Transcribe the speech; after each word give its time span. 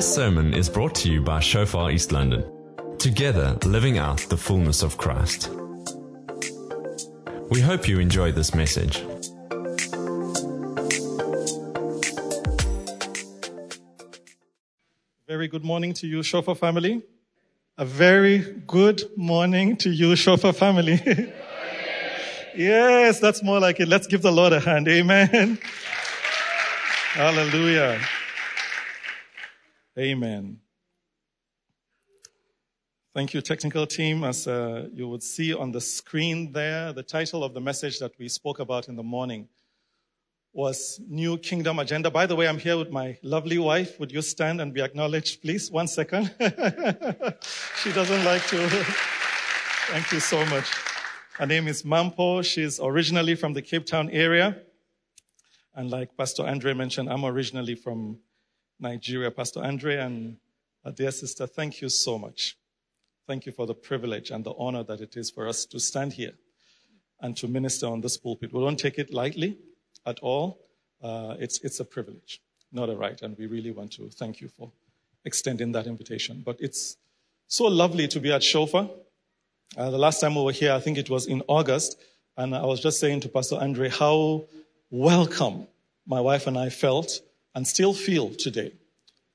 This 0.00 0.14
sermon 0.14 0.54
is 0.54 0.70
brought 0.70 0.94
to 0.94 1.12
you 1.12 1.20
by 1.20 1.40
Shofar 1.40 1.90
East 1.90 2.10
London. 2.10 2.50
Together, 2.96 3.58
living 3.66 3.98
out 3.98 4.16
the 4.30 4.36
fullness 4.38 4.82
of 4.82 4.96
Christ. 4.96 5.50
We 7.50 7.60
hope 7.60 7.86
you 7.86 8.00
enjoy 8.00 8.32
this 8.32 8.54
message. 8.54 9.04
Very 15.28 15.48
good 15.48 15.64
morning 15.66 15.92
to 15.92 16.06
you, 16.06 16.22
Shofar 16.22 16.54
family. 16.54 17.02
A 17.76 17.84
very 17.84 18.38
good 18.66 19.02
morning 19.18 19.76
to 19.76 19.90
you, 19.90 20.16
Shofar 20.16 20.54
family. 20.54 20.94
yes, 22.56 23.20
that's 23.20 23.42
more 23.42 23.60
like 23.60 23.80
it. 23.80 23.88
Let's 23.88 24.06
give 24.06 24.22
the 24.22 24.32
Lord 24.32 24.54
a 24.54 24.60
hand. 24.60 24.88
Amen. 24.88 25.58
Hallelujah. 27.12 28.00
Amen. 30.00 30.58
Thank 33.14 33.34
you, 33.34 33.42
technical 33.42 33.86
team. 33.86 34.24
As 34.24 34.48
uh, 34.48 34.88
you 34.94 35.06
would 35.08 35.22
see 35.22 35.52
on 35.52 35.72
the 35.72 35.80
screen 35.82 36.52
there, 36.52 36.94
the 36.94 37.02
title 37.02 37.44
of 37.44 37.52
the 37.52 37.60
message 37.60 37.98
that 37.98 38.12
we 38.18 38.26
spoke 38.26 38.60
about 38.60 38.88
in 38.88 38.96
the 38.96 39.02
morning 39.02 39.46
was 40.54 41.02
New 41.06 41.36
Kingdom 41.36 41.78
Agenda. 41.80 42.10
By 42.10 42.24
the 42.24 42.34
way, 42.34 42.48
I'm 42.48 42.58
here 42.58 42.78
with 42.78 42.90
my 42.90 43.18
lovely 43.22 43.58
wife. 43.58 44.00
Would 44.00 44.10
you 44.10 44.22
stand 44.22 44.62
and 44.62 44.72
be 44.72 44.80
acknowledged, 44.80 45.42
please? 45.42 45.70
One 45.70 45.86
second. 45.86 46.34
she 47.82 47.92
doesn't 47.92 48.24
like 48.24 48.46
to. 48.46 48.68
Thank 49.90 50.12
you 50.12 50.20
so 50.20 50.46
much. 50.46 50.70
Her 51.36 51.44
name 51.44 51.68
is 51.68 51.82
Mampo. 51.82 52.42
She's 52.42 52.80
originally 52.80 53.34
from 53.34 53.52
the 53.52 53.60
Cape 53.60 53.84
Town 53.84 54.08
area. 54.08 54.56
And 55.74 55.90
like 55.90 56.16
Pastor 56.16 56.46
Andre 56.46 56.72
mentioned, 56.72 57.10
I'm 57.10 57.26
originally 57.26 57.74
from 57.74 58.20
Nigeria. 58.80 59.30
Pastor 59.30 59.62
Andre 59.62 59.96
and 59.98 60.36
our 60.84 60.92
dear 60.92 61.10
sister, 61.10 61.46
thank 61.46 61.80
you 61.80 61.88
so 61.88 62.18
much. 62.18 62.56
Thank 63.26 63.46
you 63.46 63.52
for 63.52 63.66
the 63.66 63.74
privilege 63.74 64.30
and 64.30 64.44
the 64.44 64.54
honor 64.58 64.82
that 64.84 65.00
it 65.00 65.16
is 65.16 65.30
for 65.30 65.46
us 65.46 65.64
to 65.66 65.78
stand 65.78 66.14
here 66.14 66.32
and 67.20 67.36
to 67.36 67.46
minister 67.46 67.86
on 67.86 68.00
this 68.00 68.16
pulpit. 68.16 68.52
We 68.52 68.60
don't 68.60 68.78
take 68.78 68.98
it 68.98 69.12
lightly 69.12 69.58
at 70.06 70.18
all. 70.20 70.58
Uh, 71.02 71.36
it's, 71.38 71.60
it's 71.60 71.80
a 71.80 71.84
privilege, 71.84 72.40
not 72.72 72.88
a 72.88 72.96
right. 72.96 73.20
And 73.22 73.36
we 73.38 73.46
really 73.46 73.70
want 73.70 73.92
to 73.92 74.08
thank 74.08 74.40
you 74.40 74.48
for 74.48 74.72
extending 75.24 75.72
that 75.72 75.86
invitation. 75.86 76.42
But 76.44 76.56
it's 76.60 76.96
so 77.46 77.64
lovely 77.64 78.08
to 78.08 78.20
be 78.20 78.32
at 78.32 78.42
Shofar. 78.42 78.88
Uh, 79.76 79.90
the 79.90 79.98
last 79.98 80.20
time 80.20 80.34
we 80.34 80.42
were 80.42 80.52
here, 80.52 80.72
I 80.72 80.80
think 80.80 80.98
it 80.98 81.10
was 81.10 81.26
in 81.26 81.42
August. 81.46 82.00
And 82.36 82.54
I 82.54 82.64
was 82.64 82.80
just 82.80 82.98
saying 82.98 83.20
to 83.20 83.28
Pastor 83.28 83.56
Andre 83.56 83.90
how 83.90 84.44
welcome 84.90 85.66
my 86.06 86.20
wife 86.20 86.46
and 86.46 86.58
I 86.58 86.70
felt 86.70 87.20
and 87.54 87.66
still 87.66 87.92
feel 87.92 88.30
today. 88.34 88.72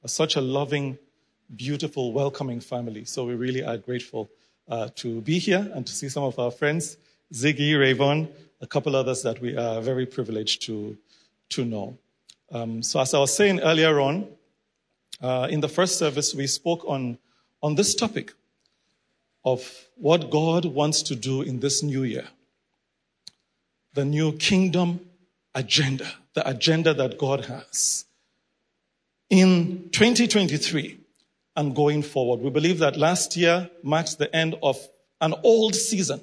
Such 0.05 0.35
a 0.35 0.41
loving, 0.41 0.97
beautiful, 1.55 2.13
welcoming 2.13 2.59
family. 2.59 3.05
So 3.05 3.25
we 3.25 3.33
really 3.33 3.63
are 3.63 3.77
grateful 3.77 4.29
uh, 4.67 4.89
to 4.95 5.21
be 5.21 5.39
here 5.39 5.69
and 5.73 5.85
to 5.85 5.93
see 5.93 6.09
some 6.09 6.23
of 6.23 6.37
our 6.37 6.51
friends, 6.51 6.97
Ziggy, 7.33 7.73
Rayvon, 7.73 8.27
a 8.61 8.67
couple 8.67 8.95
others 8.95 9.23
that 9.23 9.41
we 9.41 9.57
are 9.57 9.81
very 9.81 10.05
privileged 10.05 10.61
to, 10.63 10.97
to 11.49 11.65
know. 11.65 11.97
Um, 12.51 12.83
so 12.83 12.99
as 12.99 13.13
I 13.13 13.19
was 13.19 13.35
saying 13.35 13.59
earlier 13.61 13.99
on, 13.99 14.27
uh, 15.21 15.47
in 15.49 15.61
the 15.61 15.69
first 15.69 15.97
service, 15.97 16.35
we 16.35 16.47
spoke 16.47 16.83
on, 16.87 17.17
on 17.63 17.75
this 17.75 17.95
topic 17.95 18.33
of 19.43 19.87
what 19.95 20.29
God 20.29 20.65
wants 20.65 21.01
to 21.03 21.15
do 21.15 21.41
in 21.41 21.59
this 21.59 21.83
new 21.83 22.03
year. 22.03 22.27
The 23.93 24.05
new 24.05 24.33
kingdom 24.33 24.99
agenda, 25.53 26.11
the 26.33 26.47
agenda 26.47 26.93
that 26.93 27.17
God 27.17 27.45
has 27.45 28.04
in 29.29 29.89
2023 29.91 30.99
and 31.55 31.75
going 31.75 32.03
forward. 32.03 32.41
We 32.41 32.49
believe 32.49 32.79
that 32.79 32.97
last 32.97 33.35
year 33.35 33.69
marks 33.83 34.15
the 34.15 34.33
end 34.35 34.55
of 34.61 34.77
an 35.21 35.33
old 35.43 35.75
season. 35.75 36.21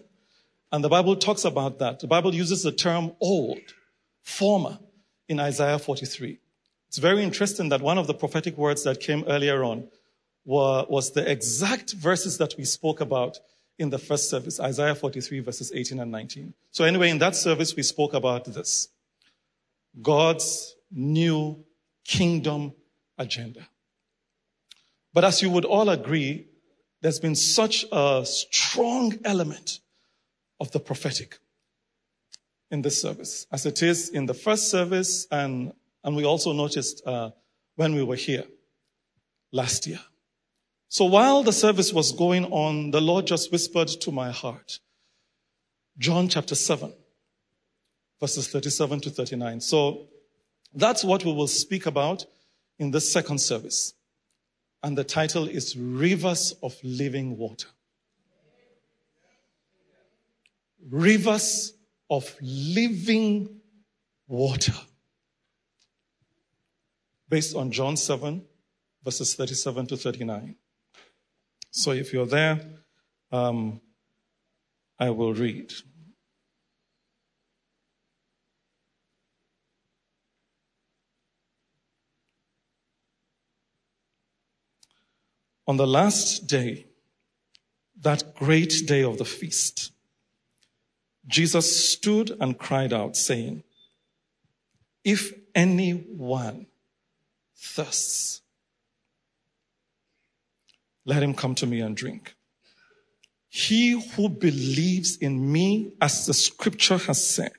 And 0.71 0.83
the 0.83 0.89
Bible 0.89 1.17
talks 1.17 1.45
about 1.45 1.79
that. 1.81 2.01
The 2.01 2.07
Bible 2.07 2.35
uses 2.35 2.63
the 2.63 2.73
term 2.73 3.13
old, 3.21 3.61
former, 4.23 4.79
in 5.29 5.41
Isaiah 5.41 5.79
43. 5.79 6.39
It's 6.89 6.99
very 6.99 7.23
interesting 7.23 7.71
that 7.71 7.81
one 7.81 7.99
of 7.99 8.07
the 8.07 8.15
prophetic 8.15 8.57
words 8.57 8.85
that 8.85 9.01
came 9.01 9.25
earlier 9.27 9.65
on 9.65 9.89
were, 10.45 10.85
was 10.89 11.13
the 11.13 11.31
exact 11.31 11.93
verses 11.95 12.39
that 12.39 12.55
we 12.57 12.65
spoke 12.65 13.01
about 13.01 13.39
in 13.79 13.91
the 13.91 13.99
first 13.99 14.29
service, 14.29 14.61
Isaiah 14.61 14.95
43, 14.95 15.41
verses 15.41 15.73
18 15.75 15.99
and 15.99 16.13
19. 16.13 16.55
So, 16.71 16.85
anyway, 16.85 17.11
in 17.11 17.19
that 17.19 17.35
service, 17.35 17.75
we 17.75 17.83
spoke 17.83 18.13
about 18.13 18.45
this 18.45 18.89
God's 20.01 20.77
new 20.91 21.65
kingdom 22.05 22.75
agenda. 23.19 23.69
But 25.13 25.25
as 25.25 25.43
you 25.43 25.51
would 25.51 25.65
all 25.65 25.91
agree, 25.91 26.47
there's 27.01 27.21
been 27.21 27.35
such 27.35 27.85
a 27.93 28.25
strong 28.25 29.19
element 29.25 29.81
of 30.61 30.71
the 30.71 30.81
prophetic 30.81 31.39
in 32.71 32.83
this 32.83 33.03
service, 33.03 33.47
as 33.53 33.67
it 33.67 33.83
is 33.83 34.09
in 34.09 34.27
the 34.27 34.35
first 34.35 34.71
service, 34.71 35.27
and, 35.31 35.73
and 36.05 36.17
we 36.17 36.25
also 36.25 36.53
noticed 36.53 37.07
uh, 37.07 37.31
when 37.77 37.95
we 37.95 38.03
were 38.03 38.17
here 38.17 38.45
last 39.51 39.87
year. 39.87 40.01
So 40.89 41.05
while 41.05 41.43
the 41.43 41.53
service 41.53 41.93
was 41.93 42.13
going 42.13 42.47
on, 42.47 42.91
the 42.91 43.01
Lord 43.01 43.27
just 43.27 43.53
whispered 43.53 43.89
to 43.89 44.13
my 44.13 44.31
heart, 44.31 44.79
John 45.99 46.29
chapter 46.29 46.55
7, 46.55 46.93
verses 48.21 48.49
37 48.49 49.01
to 49.01 49.11
39. 49.11 49.61
So 49.61 50.09
that's 50.75 51.05
what 51.05 51.25
we 51.25 51.33
will 51.33 51.49
speak 51.49 51.87
about 51.87 52.25
in 52.79 52.91
the 52.91 53.01
second 53.01 53.39
service. 53.39 53.95
And 54.83 54.99
the 54.99 55.05
title 55.05 55.47
is 55.47 55.77
Rivers 55.77 56.55
of 56.63 56.77
Living 56.83 57.37
Water. 57.37 57.69
Rivers 60.91 61.75
of 62.11 62.35
Living 62.41 63.61
Water. 64.27 64.75
Based 67.29 67.55
on 67.55 67.71
John 67.71 67.97
7, 67.97 68.45
verses 69.05 69.35
37 69.35 69.87
to 69.87 69.97
39. 69.97 70.57
So 71.71 71.93
if 71.93 72.13
you're 72.13 72.27
there, 72.27 72.61
um, 73.31 73.81
I 74.99 75.11
will 75.11 75.33
read. 75.33 75.73
On 85.67 85.77
the 85.77 85.87
last 85.87 86.47
day, 86.47 86.87
that 88.01 88.35
great 88.35 88.87
day 88.87 89.03
of 89.03 89.19
the 89.19 89.25
feast, 89.25 89.93
Jesus 91.27 91.91
stood 91.93 92.37
and 92.41 92.59
cried 92.59 92.93
out, 92.93 93.17
saying, 93.17 93.63
If 95.05 95.33
anyone 95.55 96.67
thirsts, 97.57 98.41
let 101.05 101.23
him 101.23 101.35
come 101.35 101.55
to 101.57 101.67
me 101.67 101.81
and 101.81 101.97
drink. 101.97 102.35
He 103.49 103.91
who 103.91 104.29
believes 104.29 105.17
in 105.17 105.53
me, 105.53 105.93
as 106.01 106.27
the 106.27 106.35
scripture 106.35 106.99
has 106.99 107.25
said, 107.25 107.53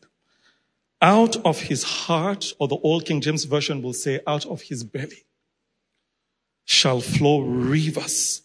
out 1.01 1.35
of 1.45 1.59
his 1.59 1.83
heart, 1.83 2.53
or 2.59 2.67
the 2.67 2.77
Old 2.77 3.05
King 3.05 3.21
James 3.21 3.43
Version 3.43 3.81
will 3.81 3.93
say, 3.93 4.19
out 4.25 4.45
of 4.45 4.61
his 4.61 4.83
belly, 4.83 5.25
shall 6.65 7.01
flow 7.01 7.41
rivers 7.41 8.41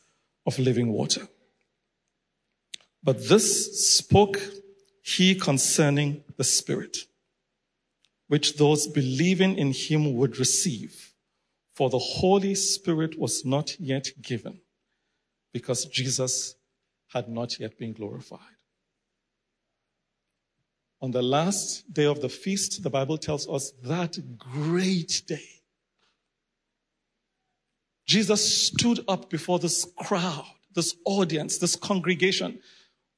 of 0.47 0.59
living 0.59 0.93
water. 0.93 1.29
But 3.03 3.29
this 3.29 3.97
spoke 3.97 4.41
he 5.03 5.35
concerning 5.35 6.25
the 6.37 6.45
Spirit, 6.45 6.99
which 8.27 8.57
those 8.57 8.87
believing 8.87 9.57
in 9.57 9.73
him 9.73 10.15
would 10.15 10.39
receive, 10.39 11.15
for 11.75 11.89
the 11.89 11.99
Holy 11.99 12.55
Spirit 12.55 13.19
was 13.19 13.45
not 13.45 13.79
yet 13.81 14.09
given, 14.21 14.61
because 15.53 15.87
Jesus 15.87 16.57
had 17.13 17.29
not 17.29 17.59
yet 17.59 17.79
been 17.79 17.93
glorified. 17.93 18.41
On 21.01 21.13
the 21.13 21.23
last 21.23 21.91
day 21.93 22.07
of 22.07 22.21
the 22.21 22.29
feast, 22.29 22.83
the 22.83 22.91
Bible 22.91 23.17
tells 23.17 23.49
us 23.49 23.73
that 23.85 24.19
great 24.37 25.23
day, 25.27 25.58
Jesus 28.09 28.67
stood 28.67 29.05
up 29.07 29.29
before 29.29 29.59
this 29.59 29.87
crowd, 29.99 30.47
this 30.75 30.97
audience, 31.05 31.59
this 31.59 31.77
congregation, 31.77 32.59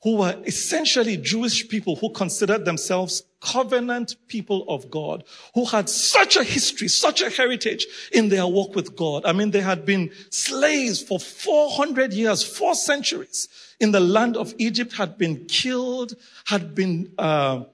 who 0.02 0.16
were 0.16 0.36
essentially 0.46 1.16
Jewish 1.16 1.68
people 1.68 1.94
who 1.94 2.10
considered 2.10 2.64
themselves 2.64 3.22
covenant 3.40 4.16
people 4.26 4.64
of 4.68 4.90
God, 4.90 5.22
who 5.54 5.64
had 5.64 5.88
such 5.88 6.36
a 6.36 6.42
history, 6.42 6.88
such 6.88 7.22
a 7.22 7.30
heritage 7.30 7.86
in 8.12 8.30
their 8.30 8.46
walk 8.46 8.74
with 8.74 8.96
God. 8.96 9.24
I 9.24 9.32
mean, 9.32 9.52
they 9.52 9.60
had 9.60 9.86
been 9.86 10.10
slaves 10.30 11.00
for 11.00 11.20
400 11.20 12.12
years, 12.12 12.42
four 12.42 12.74
centuries 12.74 13.48
in 13.78 13.92
the 13.92 14.00
land 14.00 14.36
of 14.36 14.54
Egypt, 14.58 14.94
had 14.94 15.16
been 15.16 15.46
killed, 15.46 16.16
had 16.46 16.74
been 16.74 17.12
uh, 17.16 17.64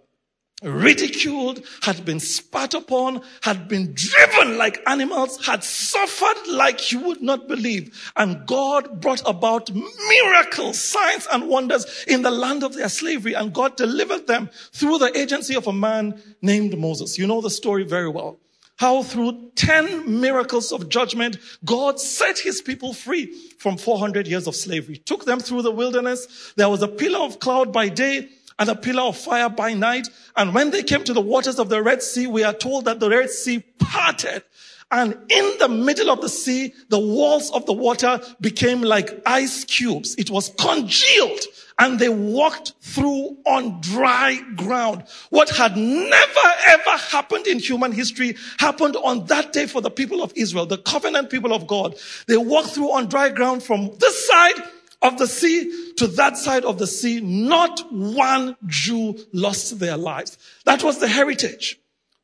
ridiculed, 0.62 1.62
had 1.82 2.04
been 2.04 2.20
spat 2.20 2.72
upon, 2.74 3.22
had 3.42 3.68
been 3.68 3.92
driven 3.94 4.56
like 4.56 4.82
animals, 4.86 5.44
had 5.44 5.62
suffered 5.62 6.50
like 6.50 6.92
you 6.92 7.00
would 7.00 7.22
not 7.22 7.46
believe. 7.46 8.12
And 8.16 8.46
God 8.46 9.00
brought 9.00 9.22
about 9.28 9.70
miracles, 9.72 10.78
signs 10.82 11.26
and 11.30 11.48
wonders 11.48 12.04
in 12.08 12.22
the 12.22 12.30
land 12.30 12.62
of 12.62 12.74
their 12.74 12.88
slavery. 12.88 13.34
And 13.34 13.52
God 13.52 13.76
delivered 13.76 14.26
them 14.26 14.48
through 14.72 14.98
the 14.98 15.16
agency 15.16 15.54
of 15.54 15.66
a 15.66 15.72
man 15.72 16.20
named 16.40 16.78
Moses. 16.78 17.18
You 17.18 17.26
know 17.26 17.40
the 17.40 17.50
story 17.50 17.84
very 17.84 18.08
well. 18.08 18.38
How 18.78 19.02
through 19.02 19.52
10 19.54 20.20
miracles 20.20 20.70
of 20.70 20.90
judgment, 20.90 21.38
God 21.64 21.98
set 21.98 22.38
his 22.38 22.60
people 22.60 22.92
free 22.92 23.32
from 23.58 23.78
400 23.78 24.26
years 24.26 24.46
of 24.46 24.54
slavery. 24.54 24.98
Took 24.98 25.24
them 25.24 25.40
through 25.40 25.62
the 25.62 25.70
wilderness. 25.70 26.52
There 26.56 26.68
was 26.68 26.82
a 26.82 26.88
pillar 26.88 27.20
of 27.20 27.40
cloud 27.40 27.72
by 27.72 27.88
day 27.88 28.28
and 28.58 28.68
a 28.68 28.74
pillar 28.74 29.02
of 29.02 29.16
fire 29.16 29.48
by 29.48 29.74
night. 29.74 30.08
And 30.36 30.54
when 30.54 30.70
they 30.70 30.82
came 30.82 31.04
to 31.04 31.12
the 31.12 31.20
waters 31.20 31.58
of 31.58 31.68
the 31.68 31.82
Red 31.82 32.02
Sea, 32.02 32.26
we 32.26 32.42
are 32.44 32.54
told 32.54 32.86
that 32.86 33.00
the 33.00 33.10
Red 33.10 33.30
Sea 33.30 33.64
parted. 33.78 34.42
And 34.90 35.14
in 35.28 35.58
the 35.58 35.68
middle 35.68 36.10
of 36.10 36.20
the 36.20 36.28
sea, 36.28 36.72
the 36.90 36.98
walls 36.98 37.50
of 37.50 37.66
the 37.66 37.72
water 37.72 38.20
became 38.40 38.82
like 38.82 39.20
ice 39.26 39.64
cubes. 39.64 40.14
It 40.16 40.30
was 40.30 40.50
congealed 40.50 41.40
and 41.78 41.98
they 41.98 42.08
walked 42.08 42.72
through 42.80 43.36
on 43.44 43.80
dry 43.80 44.40
ground. 44.54 45.04
What 45.30 45.50
had 45.50 45.76
never 45.76 46.48
ever 46.66 46.90
happened 46.90 47.46
in 47.46 47.58
human 47.58 47.92
history 47.92 48.36
happened 48.58 48.96
on 48.96 49.26
that 49.26 49.52
day 49.52 49.66
for 49.66 49.80
the 49.80 49.90
people 49.90 50.22
of 50.22 50.32
Israel, 50.36 50.66
the 50.66 50.78
covenant 50.78 51.30
people 51.30 51.52
of 51.52 51.66
God. 51.66 51.96
They 52.28 52.36
walked 52.36 52.68
through 52.68 52.92
on 52.92 53.06
dry 53.08 53.28
ground 53.30 53.62
from 53.62 53.90
this 53.98 54.28
side 54.28 54.62
of 55.06 55.18
the 55.18 55.26
sea 55.26 55.92
to 55.96 56.06
that 56.08 56.36
side 56.36 56.64
of 56.64 56.78
the 56.78 56.86
sea, 56.86 57.20
not 57.20 57.80
one 57.92 58.56
Jew 58.66 59.18
lost 59.32 59.78
their 59.78 59.96
lives. 59.96 60.36
That 60.64 60.82
was 60.82 60.98
the 60.98 61.08
heritage 61.08 61.78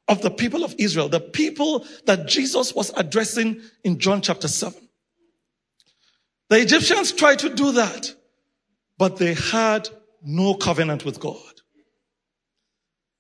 of 0.09 0.21
the 0.21 0.31
people 0.31 0.65
of 0.65 0.75
Israel, 0.79 1.09
the 1.09 1.21
people 1.21 1.87
that 2.07 2.27
Jesus 2.27 2.75
was 2.75 2.93
addressing 2.97 3.61
in 3.85 3.99
John 3.99 4.21
chapter 4.21 4.49
7. 4.49 4.89
The 6.51 6.61
Egyptians 6.61 7.13
tried 7.13 7.39
to 7.41 7.49
do 7.49 7.73
that, 7.73 8.15
but 8.99 9.17
they 9.17 9.35
had 9.35 9.89
no 10.23 10.55
covenant 10.55 11.05
with 11.05 11.21
God. 11.21 11.37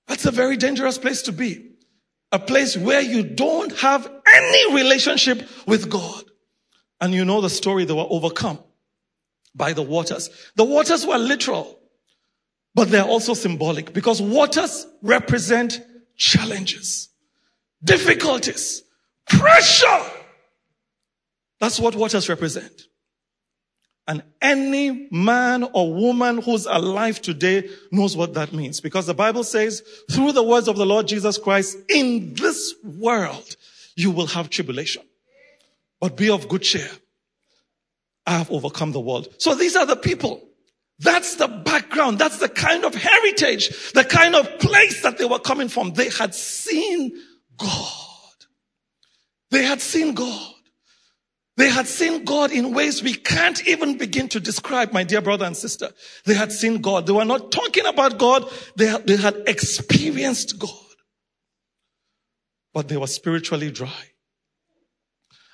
That's 0.08 0.26
a 0.26 0.30
very 0.30 0.56
dangerous 0.56 0.98
place 0.98 1.22
to 1.22 1.32
be. 1.32 1.70
A 2.32 2.38
place 2.38 2.76
where 2.76 3.00
you 3.00 3.22
don't 3.22 3.72
have 3.78 4.10
any 4.26 4.74
relationship 4.74 5.48
with 5.66 5.88
God. 5.88 6.24
And 7.00 7.14
you 7.14 7.24
know 7.24 7.40
the 7.40 7.50
story, 7.50 7.84
they 7.84 7.94
were 7.94 8.06
overcome 8.08 8.58
by 9.54 9.72
the 9.72 9.82
waters. 9.82 10.30
The 10.56 10.64
waters 10.64 11.06
were 11.06 11.18
literal, 11.18 11.78
but 12.74 12.90
they're 12.90 13.04
also 13.04 13.34
symbolic 13.34 13.92
because 13.92 14.20
waters 14.20 14.86
represent 15.02 15.80
challenges, 16.16 17.08
difficulties, 17.82 18.82
pressure. 19.28 20.02
That's 21.60 21.78
what 21.78 21.94
waters 21.94 22.28
represent. 22.28 22.88
And 24.08 24.24
any 24.40 25.08
man 25.12 25.62
or 25.62 25.94
woman 25.94 26.42
who's 26.42 26.66
alive 26.66 27.22
today 27.22 27.68
knows 27.92 28.16
what 28.16 28.34
that 28.34 28.52
means 28.52 28.80
because 28.80 29.06
the 29.06 29.14
Bible 29.14 29.44
says 29.44 29.80
through 30.10 30.32
the 30.32 30.42
words 30.42 30.66
of 30.66 30.76
the 30.76 30.84
Lord 30.84 31.06
Jesus 31.06 31.38
Christ, 31.38 31.78
in 31.88 32.34
this 32.34 32.74
world, 32.82 33.56
you 33.94 34.10
will 34.10 34.26
have 34.26 34.50
tribulation, 34.50 35.02
but 36.00 36.16
be 36.16 36.30
of 36.30 36.48
good 36.48 36.62
cheer. 36.62 36.90
I 38.26 38.38
have 38.38 38.50
overcome 38.50 38.92
the 38.92 39.00
world. 39.00 39.28
So 39.38 39.54
these 39.54 39.76
are 39.76 39.86
the 39.86 39.96
people. 39.96 40.48
That's 40.98 41.36
the 41.36 41.48
background. 41.48 42.18
That's 42.18 42.38
the 42.38 42.48
kind 42.48 42.84
of 42.84 42.94
heritage, 42.94 43.92
the 43.92 44.04
kind 44.04 44.36
of 44.36 44.58
place 44.60 45.02
that 45.02 45.18
they 45.18 45.24
were 45.24 45.40
coming 45.40 45.68
from. 45.68 45.94
They 45.94 46.10
had 46.10 46.34
seen 46.34 47.12
God. 47.56 48.46
They 49.50 49.64
had 49.64 49.80
seen 49.80 50.14
God. 50.14 50.54
They 51.56 51.68
had 51.68 51.86
seen 51.86 52.24
God 52.24 52.50
in 52.50 52.72
ways 52.72 53.02
we 53.02 53.14
can't 53.14 53.66
even 53.66 53.98
begin 53.98 54.28
to 54.30 54.40
describe, 54.40 54.92
my 54.92 55.04
dear 55.04 55.20
brother 55.20 55.44
and 55.44 55.56
sister. 55.56 55.90
They 56.24 56.34
had 56.34 56.50
seen 56.50 56.80
God. 56.80 57.06
They 57.06 57.12
were 57.12 57.26
not 57.26 57.52
talking 57.52 57.84
about 57.84 58.18
God. 58.18 58.48
They, 58.76 58.96
they 59.04 59.16
had 59.16 59.42
experienced 59.46 60.58
God. 60.58 60.70
But 62.72 62.88
they 62.88 62.96
were 62.96 63.06
spiritually 63.06 63.70
dry. 63.70 64.10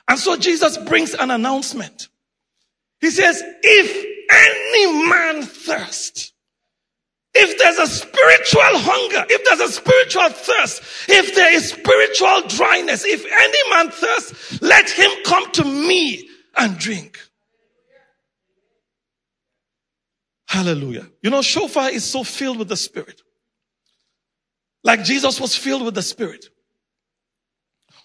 And 0.06 0.18
so 0.18 0.36
Jesus 0.36 0.78
brings 0.78 1.14
an 1.14 1.30
announcement. 1.30 2.08
He 3.00 3.10
says, 3.10 3.42
if 3.62 4.06
any 4.30 5.08
man 5.08 5.42
thirst, 5.42 6.32
if 7.34 7.58
there's 7.58 7.78
a 7.78 7.86
spiritual 7.86 8.60
hunger, 8.62 9.24
if 9.28 9.44
there's 9.44 9.70
a 9.70 9.72
spiritual 9.72 10.28
thirst, 10.30 10.82
if 11.08 11.34
there 11.34 11.54
is 11.54 11.70
spiritual 11.70 12.42
dryness, 12.48 13.04
if 13.04 13.24
any 13.24 13.70
man 13.70 13.90
thirst, 13.90 14.60
let 14.62 14.90
him 14.90 15.10
come 15.24 15.50
to 15.52 15.64
me 15.64 16.28
and 16.56 16.78
drink. 16.78 17.18
Hallelujah. 20.48 21.06
You 21.22 21.30
know, 21.30 21.42
shofar 21.42 21.90
is 21.90 22.04
so 22.04 22.24
filled 22.24 22.58
with 22.58 22.68
the 22.68 22.76
Spirit. 22.76 23.22
Like 24.82 25.04
Jesus 25.04 25.40
was 25.40 25.54
filled 25.54 25.84
with 25.84 25.94
the 25.94 26.02
Spirit. 26.02 26.46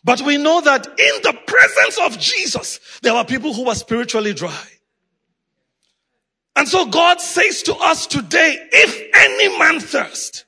But 0.03 0.21
we 0.21 0.37
know 0.37 0.59
that 0.59 0.85
in 0.85 1.21
the 1.23 1.37
presence 1.47 1.97
of 1.97 2.19
Jesus, 2.19 2.79
there 3.01 3.13
were 3.13 3.23
people 3.23 3.53
who 3.53 3.65
were 3.65 3.75
spiritually 3.75 4.33
dry. 4.33 4.67
And 6.55 6.67
so 6.67 6.85
God 6.85 7.19
says 7.19 7.63
to 7.63 7.75
us 7.75 8.07
today, 8.07 8.57
if 8.71 9.09
any 9.15 9.57
man 9.57 9.79
thirst, 9.79 10.45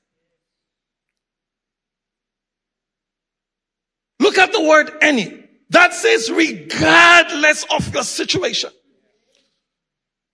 look 4.19 4.38
at 4.38 4.52
the 4.54 4.62
word 4.62 4.92
any. 5.02 5.44
That 5.72 5.94
says 5.94 6.31
regardless 6.31 7.66
of 7.75 7.92
your 7.94 8.04
situation, 8.04 8.69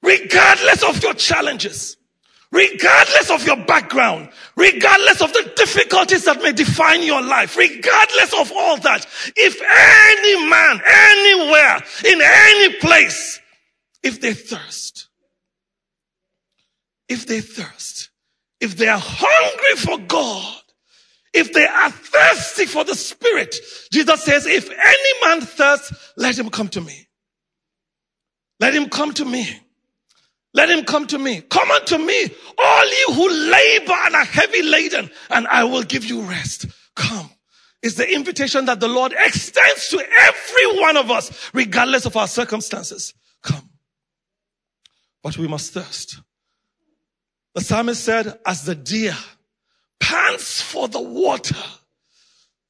regardless 0.04 0.84
of 0.84 1.02
your 1.02 1.14
challenges, 1.14 1.96
regardless 2.52 3.32
of 3.32 3.46
your 3.46 3.56
background, 3.66 4.30
regardless 4.58 5.22
of 5.22 5.32
the 5.32 5.54
difficulties 5.56 6.26
that 6.26 6.42
may 6.44 6.52
define 6.52 7.02
your 7.02 7.22
life, 7.22 7.56
regardless 7.56 8.34
of 8.34 8.52
all 8.54 8.78
that, 8.78 9.08
if 9.38 9.62
any 9.62 10.50
man, 10.50 10.82
anywhere, 10.86 11.82
in 12.06 12.22
any 12.22 12.76
place, 12.80 13.40
if 14.04 14.20
they 14.20 14.34
thirst, 14.34 15.08
if 17.12 17.28
they 17.28 17.42
thirst, 17.42 18.10
if 18.62 18.78
they 18.78 18.88
are 18.88 19.02
hungry 19.02 19.76
for 19.76 19.98
God, 20.08 20.62
if 21.34 21.52
they 21.52 21.66
are 21.66 21.92
thirsty 21.92 22.66
for 22.66 22.84
the 22.86 22.96
Spirit, 22.96 23.56
Jesus 23.92 24.24
says, 24.24 24.46
if 24.46 24.70
any 24.70 25.26
man 25.26 25.42
thirst, 25.42 25.94
let 26.16 26.38
him 26.38 26.50
come 26.50 26.70
to 26.70 26.82
me. 26.82 27.08
Let 28.62 28.74
him 28.74 28.90
come 28.90 29.14
to 29.16 29.26
me. 29.26 29.60
Let 30.54 30.70
him 30.70 30.86
come 30.86 31.08
to 31.08 31.18
me. 31.18 31.42
Come 31.42 31.72
unto 31.72 31.98
me, 31.98 32.30
all 32.58 32.86
you 32.86 33.08
who 33.14 33.30
labor 33.52 33.94
and 34.06 34.16
are 34.16 34.26
heavy 34.26 34.62
laden, 34.62 35.10
and 35.30 35.48
I 35.48 35.64
will 35.66 35.84
give 35.84 36.06
you 36.06 36.22
rest. 36.22 36.66
Come. 36.96 37.30
It's 37.82 37.96
the 37.96 38.10
invitation 38.10 38.66
that 38.66 38.80
the 38.80 38.88
Lord 38.88 39.14
extends 39.18 39.90
to 39.90 39.98
every 39.98 40.82
one 40.82 40.96
of 40.96 41.10
us, 41.10 41.50
regardless 41.54 42.06
of 42.06 42.16
our 42.16 42.28
circumstances. 42.28 43.14
Come. 43.42 43.70
But 45.24 45.38
we 45.38 45.48
must 45.48 45.74
thirst. 45.74 46.22
The 47.54 47.62
psalmist 47.62 48.04
said, 48.04 48.40
as 48.46 48.64
the 48.64 48.76
deer 48.76 49.16
pants 50.00 50.62
for 50.62 50.88
the 50.88 51.02
water, 51.02 51.56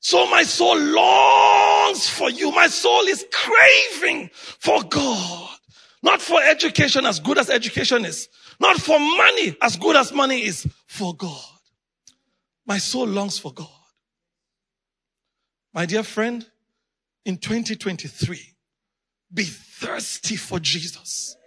so 0.01 0.25
my 0.31 0.41
soul 0.41 0.79
longs 0.79 2.09
for 2.09 2.29
you. 2.31 2.51
My 2.51 2.67
soul 2.67 3.01
is 3.01 3.23
craving 3.31 4.31
for 4.33 4.81
God. 4.83 5.50
Not 6.01 6.21
for 6.21 6.41
education 6.41 7.05
as 7.05 7.19
good 7.19 7.38
as 7.38 7.51
education 7.51 8.05
is. 8.05 8.27
Not 8.59 8.77
for 8.77 9.00
money 9.00 9.55
as 9.61 9.77
good 9.77 9.95
as 9.95 10.11
money 10.11 10.43
is. 10.43 10.67
For 10.88 11.15
God. 11.15 11.39
My 12.65 12.79
soul 12.79 13.05
longs 13.07 13.38
for 13.38 13.53
God. 13.53 13.67
My 15.73 15.85
dear 15.85 16.03
friend, 16.03 16.45
in 17.23 17.38
2023, 17.38 18.39
be 19.33 19.43
thirsty 19.43 20.35
for 20.35 20.59
Jesus. 20.59 21.38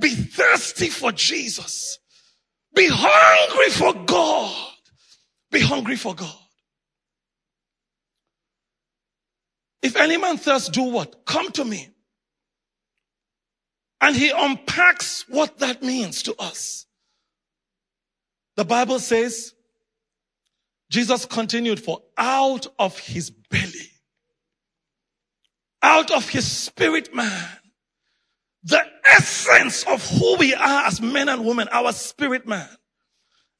Be 0.00 0.10
thirsty 0.10 0.88
for 0.88 1.12
Jesus. 1.12 1.98
Be 2.74 2.88
hungry 2.90 3.70
for 3.70 4.04
God. 4.04 4.72
Be 5.50 5.60
hungry 5.60 5.96
for 5.96 6.14
God. 6.14 6.34
If 9.82 9.96
any 9.96 10.16
man 10.16 10.38
thirst, 10.38 10.72
do 10.72 10.82
what? 10.84 11.24
Come 11.26 11.50
to 11.52 11.64
me. 11.64 11.90
And 14.00 14.16
he 14.16 14.30
unpacks 14.34 15.24
what 15.28 15.58
that 15.58 15.82
means 15.82 16.22
to 16.24 16.34
us. 16.38 16.86
The 18.56 18.64
Bible 18.64 18.98
says, 18.98 19.54
Jesus 20.90 21.26
continued 21.26 21.80
for 21.80 22.02
out 22.16 22.66
of 22.78 22.98
his 22.98 23.30
belly, 23.30 23.90
out 25.82 26.10
of 26.10 26.28
his 26.28 26.50
spirit 26.50 27.14
man, 27.14 27.48
essence 29.24 29.84
of 29.84 30.06
who 30.06 30.36
we 30.36 30.54
are 30.54 30.86
as 30.86 31.00
men 31.00 31.30
and 31.30 31.46
women, 31.46 31.66
our 31.72 31.92
spirit 31.92 32.46
man. 32.46 32.68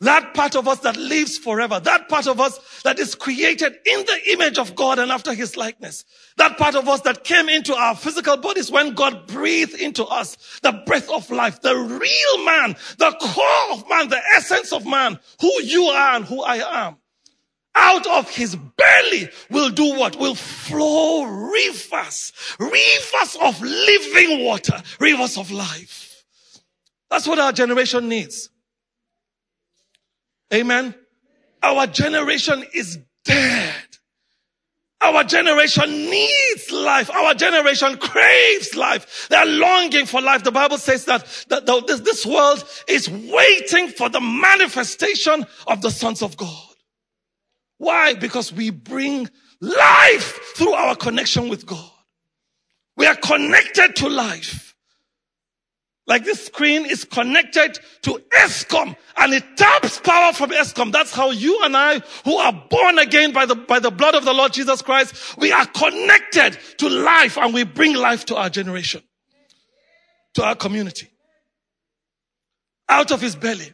That 0.01 0.35
part 0.35 0.57
of 0.57 0.69
us 0.69 0.81
that 0.81 0.99
lives 0.99 1.39
forever. 1.39 1.81
That 1.81 2.11
part 2.11 2.27
of 2.27 2.39
us 2.39 2.83
that 2.83 2.99
is 2.99 3.15
created 3.15 3.73
in 3.87 4.01
the 4.01 4.33
image 4.33 4.59
of 4.59 4.75
God 4.75 4.99
and 4.99 5.11
after 5.11 5.33
his 5.33 5.57
likeness. 5.57 6.05
That 6.37 6.59
part 6.59 6.75
of 6.75 6.87
us 6.87 7.01
that 7.03 7.25
came 7.25 7.49
into 7.49 7.75
our 7.75 7.97
physical 7.97 8.37
bodies 8.37 8.71
when 8.71 8.93
God 8.93 9.27
breathed 9.27 9.81
into 9.81 10.05
us 10.05 10.37
the 10.63 10.83
breath 10.85 11.09
of 11.09 11.31
life, 11.31 11.63
the 11.63 11.75
real 11.75 12.45
man, 12.45 12.77
the 12.99 13.17
core 13.19 13.73
of 13.73 13.89
man, 13.89 14.09
the 14.09 14.21
essence 14.37 14.71
of 14.73 14.85
man, 14.85 15.19
who 15.41 15.63
you 15.63 15.85
are 15.85 16.17
and 16.17 16.27
who 16.27 16.43
I 16.43 16.87
am. 16.87 16.97
Out 17.77 18.07
of 18.07 18.31
his 18.31 18.55
belly 18.57 19.29
will 19.51 19.71
do 19.71 19.99
what? 19.99 20.17
Will 20.17 20.35
flow 20.35 21.25
rivers, 21.25 22.33
rivers 22.59 23.37
of 23.41 23.61
living 23.61 24.45
water, 24.45 24.81
rivers 25.01 25.37
of 25.37 25.51
life. 25.51 26.25
That's 27.11 27.27
what 27.27 27.39
our 27.39 27.53
generation 27.53 28.09
needs. 28.09 28.51
Amen. 30.53 30.95
Our 31.63 31.87
generation 31.87 32.65
is 32.73 32.99
dead. 33.25 33.75
Our 35.01 35.25
generation 35.25 35.91
needs 35.91 36.71
life. 36.71 37.11
Our 37.11 37.35
generation 37.35 37.97
craves 37.99 38.75
life. 38.75 39.27
They're 39.29 39.45
longing 39.45 40.07
for 40.07 40.23
life. 40.23 40.45
The 40.45 40.53
Bible 40.53 40.79
says 40.79 41.05
that, 41.07 41.27
that 41.49 41.67
this, 41.87 42.01
this 42.01 42.25
world 42.25 42.65
is 42.89 43.11
waiting 43.11 43.89
for 43.89 44.09
the 44.09 44.21
manifestation 44.21 45.45
of 45.67 45.83
the 45.83 45.91
sons 45.91 46.23
of 46.23 46.37
God. 46.37 46.74
Why? 47.79 48.15
Because 48.15 48.53
we 48.53 48.71
bring 48.71 49.29
life 49.61 50.41
through 50.57 50.73
our 50.73 50.95
connection 50.97 51.49
with 51.49 51.67
God. 51.67 51.91
We 52.97 53.07
are 53.07 53.17
connected 53.17 53.97
to 53.97 54.09
life. 54.09 54.75
Like 56.07 56.25
this 56.25 56.47
screen 56.47 56.85
is 56.85 57.05
connected 57.05 57.79
to 58.03 58.23
Eskom 58.39 58.95
and 59.17 59.33
it 59.33 59.57
taps 59.57 60.01
power 60.01 60.35
from 60.35 60.51
Eskom. 60.51 60.93
That's 60.93 61.13
how 61.13 61.31
you 61.31 61.59
and 61.63 61.75
I, 61.75 62.01
who 62.25 62.37
are 62.37 62.53
born 62.69 62.99
again 62.99 63.33
by 63.33 63.47
the, 63.47 63.55
by 63.55 63.79
the 63.79 63.91
blood 63.91 64.15
of 64.15 64.27
the 64.27 64.35
Lord 64.35 64.53
Jesus 64.53 64.83
Christ, 64.83 65.39
we 65.39 65.51
are 65.51 65.65
connected 65.67 66.59
to 66.79 66.89
life 66.91 67.39
and 67.39 67.55
we 67.55 67.65
bring 67.65 67.95
life 67.95 68.27
to 68.27 68.37
our 68.37 68.51
generation, 68.51 69.03
to 70.35 70.45
our 70.45 70.55
community. 70.55 71.09
Out 72.87 73.11
of 73.11 73.23
his 73.23 73.35
belly 73.35 73.73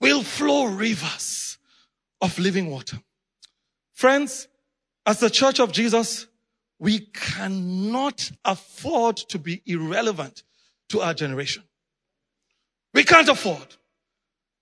will 0.00 0.22
flow 0.22 0.66
rivers 0.66 1.47
of 2.20 2.38
living 2.38 2.70
water. 2.70 2.98
Friends, 3.92 4.48
as 5.06 5.20
the 5.20 5.30
church 5.30 5.60
of 5.60 5.72
Jesus, 5.72 6.26
we 6.78 7.00
cannot 7.00 8.30
afford 8.44 9.16
to 9.16 9.38
be 9.38 9.62
irrelevant 9.66 10.42
to 10.90 11.00
our 11.00 11.14
generation. 11.14 11.64
We 12.94 13.04
can't 13.04 13.28
afford. 13.28 13.76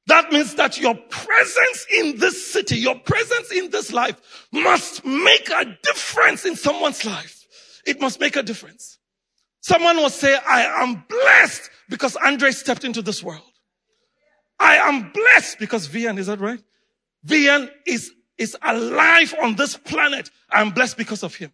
That 0.06 0.30
means 0.30 0.54
that 0.54 0.80
your 0.80 0.94
presence 0.94 1.86
in 1.92 2.18
this 2.18 2.52
city, 2.52 2.76
your 2.76 2.98
presence 3.00 3.50
in 3.50 3.70
this 3.70 3.92
life 3.92 4.46
must 4.52 5.04
make 5.04 5.50
a 5.50 5.76
difference 5.82 6.44
in 6.44 6.54
someone's 6.54 7.04
life. 7.04 7.44
It 7.84 8.00
must 8.00 8.20
make 8.20 8.36
a 8.36 8.42
difference. 8.42 8.98
Someone 9.60 9.96
will 9.96 10.10
say, 10.10 10.36
I 10.48 10.82
am 10.82 11.04
blessed 11.08 11.70
because 11.88 12.14
Andre 12.16 12.52
stepped 12.52 12.84
into 12.84 13.02
this 13.02 13.22
world. 13.22 13.42
I 14.60 14.76
am 14.76 15.10
blessed 15.12 15.58
because 15.58 15.88
Vian, 15.88 16.18
is 16.18 16.28
that 16.28 16.40
right? 16.40 16.60
Vian 17.25 17.70
is, 17.87 18.12
is 18.38 18.56
alive 18.62 19.35
on 19.42 19.56
this 19.56 19.76
planet. 19.76 20.30
I'm 20.50 20.70
blessed 20.70 20.96
because 20.96 21.23
of 21.23 21.35
him. 21.35 21.52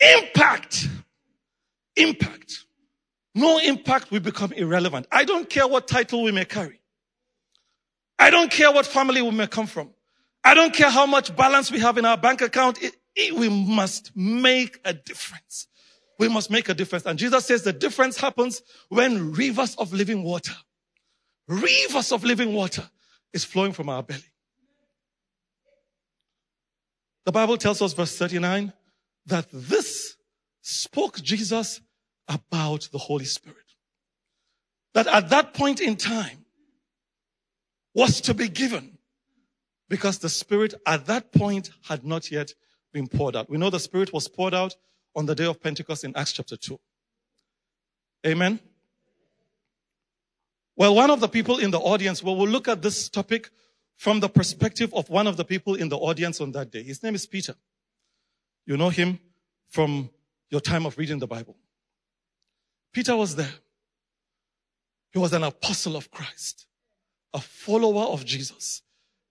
Impact 0.00 0.88
Impact. 1.96 2.66
No 3.34 3.58
impact 3.58 4.10
will 4.10 4.20
become 4.20 4.52
irrelevant. 4.52 5.06
I 5.10 5.24
don't 5.24 5.48
care 5.48 5.66
what 5.66 5.88
title 5.88 6.22
we 6.22 6.32
may 6.32 6.44
carry. 6.44 6.80
I 8.18 8.30
don't 8.30 8.50
care 8.50 8.72
what 8.72 8.86
family 8.86 9.20
we 9.20 9.30
may 9.30 9.46
come 9.46 9.66
from. 9.66 9.90
I 10.44 10.54
don't 10.54 10.72
care 10.72 10.90
how 10.90 11.06
much 11.06 11.34
balance 11.36 11.70
we 11.70 11.80
have 11.80 11.98
in 11.98 12.04
our 12.04 12.16
bank 12.16 12.40
account. 12.40 12.82
It, 12.82 12.94
it, 13.14 13.34
we 13.34 13.48
must 13.48 14.12
make 14.14 14.78
a 14.84 14.92
difference. 14.92 15.66
We 16.18 16.28
must 16.28 16.50
make 16.50 16.68
a 16.68 16.74
difference. 16.74 17.04
And 17.04 17.18
Jesus 17.18 17.44
says 17.44 17.62
the 17.62 17.72
difference 17.72 18.16
happens 18.16 18.62
when 18.88 19.32
rivers 19.32 19.74
of 19.76 19.92
living 19.92 20.22
water, 20.22 20.54
rivers 21.48 22.12
of 22.12 22.24
living 22.24 22.54
water 22.54 22.88
is 23.36 23.44
flowing 23.44 23.72
from 23.72 23.88
our 23.88 24.02
belly. 24.02 24.32
The 27.26 27.32
Bible 27.32 27.56
tells 27.56 27.82
us, 27.82 27.92
verse 27.92 28.16
39, 28.16 28.72
that 29.26 29.46
this 29.52 30.16
spoke 30.62 31.20
Jesus 31.20 31.80
about 32.28 32.88
the 32.92 32.98
Holy 32.98 33.24
Spirit. 33.24 33.58
That 34.94 35.06
at 35.06 35.28
that 35.28 35.54
point 35.54 35.80
in 35.80 35.96
time 35.96 36.46
was 37.94 38.20
to 38.22 38.34
be 38.34 38.48
given 38.48 38.98
because 39.88 40.18
the 40.18 40.28
Spirit 40.28 40.74
at 40.86 41.06
that 41.06 41.32
point 41.32 41.70
had 41.84 42.04
not 42.04 42.30
yet 42.30 42.54
been 42.92 43.06
poured 43.06 43.36
out. 43.36 43.50
We 43.50 43.58
know 43.58 43.70
the 43.70 43.78
Spirit 43.78 44.12
was 44.12 44.28
poured 44.28 44.54
out 44.54 44.74
on 45.14 45.26
the 45.26 45.34
day 45.34 45.44
of 45.44 45.62
Pentecost 45.62 46.04
in 46.04 46.16
Acts 46.16 46.32
chapter 46.32 46.56
2. 46.56 46.80
Amen. 48.26 48.60
Well, 50.76 50.94
one 50.94 51.10
of 51.10 51.20
the 51.20 51.28
people 51.28 51.58
in 51.58 51.70
the 51.70 51.78
audience, 51.78 52.22
well, 52.22 52.36
we'll 52.36 52.48
look 52.48 52.68
at 52.68 52.82
this 52.82 53.08
topic 53.08 53.50
from 53.96 54.20
the 54.20 54.28
perspective 54.28 54.92
of 54.92 55.08
one 55.08 55.26
of 55.26 55.36
the 55.36 55.44
people 55.44 55.74
in 55.74 55.88
the 55.88 55.96
audience 55.96 56.40
on 56.40 56.52
that 56.52 56.70
day. 56.70 56.82
His 56.82 57.02
name 57.02 57.14
is 57.14 57.26
Peter. 57.26 57.54
You 58.66 58.76
know 58.76 58.90
him 58.90 59.18
from 59.70 60.10
your 60.50 60.60
time 60.60 60.84
of 60.84 60.98
reading 60.98 61.18
the 61.18 61.26
Bible. 61.26 61.56
Peter 62.92 63.16
was 63.16 63.36
there. 63.36 63.54
He 65.12 65.18
was 65.18 65.32
an 65.32 65.44
apostle 65.44 65.96
of 65.96 66.10
Christ, 66.10 66.66
a 67.32 67.40
follower 67.40 68.04
of 68.12 68.24
Jesus, 68.26 68.82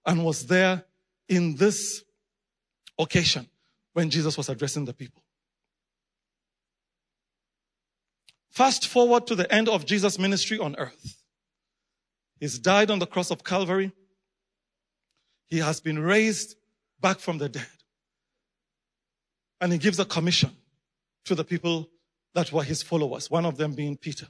and 0.06 0.26
was 0.26 0.48
there 0.48 0.84
in 1.30 1.56
this 1.56 2.04
occasion 2.98 3.48
when 3.94 4.10
Jesus 4.10 4.36
was 4.36 4.50
addressing 4.50 4.86
the 4.86 4.94
people. 4.94 5.22
Fast 8.50 8.88
forward 8.88 9.28
to 9.28 9.36
the 9.36 9.52
end 9.54 9.70
of 9.70 9.86
Jesus' 9.86 10.18
ministry 10.18 10.58
on 10.58 10.76
earth. 10.78 11.25
He's 12.40 12.60
died 12.60 12.92
on 12.92 13.00
the 13.00 13.08
cross 13.08 13.32
of 13.32 13.44
Calvary. 13.44 13.92
He 15.48 15.60
has 15.60 15.80
been 15.80 16.00
raised 16.00 16.56
back 17.00 17.20
from 17.20 17.38
the 17.38 17.50
dead. 17.50 17.68
And 19.62 19.72
he 19.72 19.78
gives 19.78 20.00
a 20.00 20.06
commission 20.06 20.52
to 21.26 21.36
the 21.36 21.44
people 21.44 21.90
that 22.34 22.52
were 22.52 22.64
his 22.64 22.84
followers, 22.84 23.32
one 23.32 23.46
of 23.46 23.58
them 23.58 23.74
being 23.74 23.96
Peter. 23.96 24.28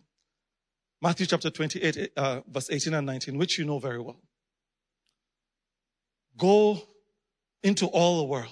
Matthew 1.01 1.25
chapter 1.25 1.49
28, 1.49 2.11
uh, 2.15 2.41
verse 2.47 2.69
18 2.69 2.93
and 2.93 3.05
19, 3.05 3.37
which 3.37 3.57
you 3.57 3.65
know 3.65 3.79
very 3.79 3.99
well. 3.99 4.21
Go 6.37 6.81
into 7.63 7.87
all 7.87 8.19
the 8.19 8.25
world. 8.25 8.49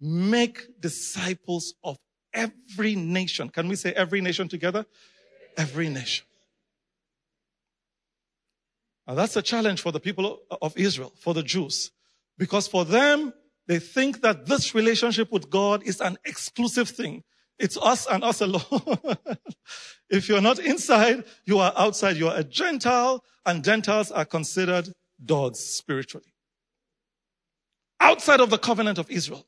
Make 0.00 0.80
disciples 0.80 1.74
of 1.84 1.98
every 2.32 2.94
nation. 2.94 3.48
Can 3.48 3.68
we 3.68 3.76
say 3.76 3.92
every 3.92 4.20
nation 4.20 4.48
together? 4.48 4.86
Every 5.56 5.88
nation. 5.88 6.24
Now 9.06 9.14
that's 9.14 9.36
a 9.36 9.42
challenge 9.42 9.80
for 9.80 9.92
the 9.92 10.00
people 10.00 10.40
of 10.62 10.76
Israel, 10.76 11.12
for 11.18 11.34
the 11.34 11.42
Jews, 11.42 11.90
because 12.38 12.66
for 12.66 12.84
them, 12.84 13.32
they 13.66 13.78
think 13.78 14.22
that 14.22 14.46
this 14.46 14.74
relationship 14.74 15.32
with 15.32 15.50
God 15.50 15.82
is 15.84 16.00
an 16.00 16.16
exclusive 16.24 16.88
thing. 16.88 17.24
It's 17.58 17.76
us 17.78 18.06
and 18.06 18.22
us 18.22 18.40
alone. 18.40 18.62
if 20.10 20.28
you're 20.28 20.40
not 20.40 20.58
inside, 20.58 21.24
you 21.44 21.58
are 21.58 21.72
outside. 21.76 22.16
You 22.16 22.28
are 22.28 22.36
a 22.36 22.44
Gentile 22.44 23.24
and 23.44 23.64
Gentiles 23.64 24.10
are 24.10 24.24
considered 24.24 24.92
dogs 25.24 25.58
spiritually. 25.60 26.32
Outside 27.98 28.40
of 28.40 28.50
the 28.50 28.58
covenant 28.58 28.98
of 28.98 29.10
Israel. 29.10 29.46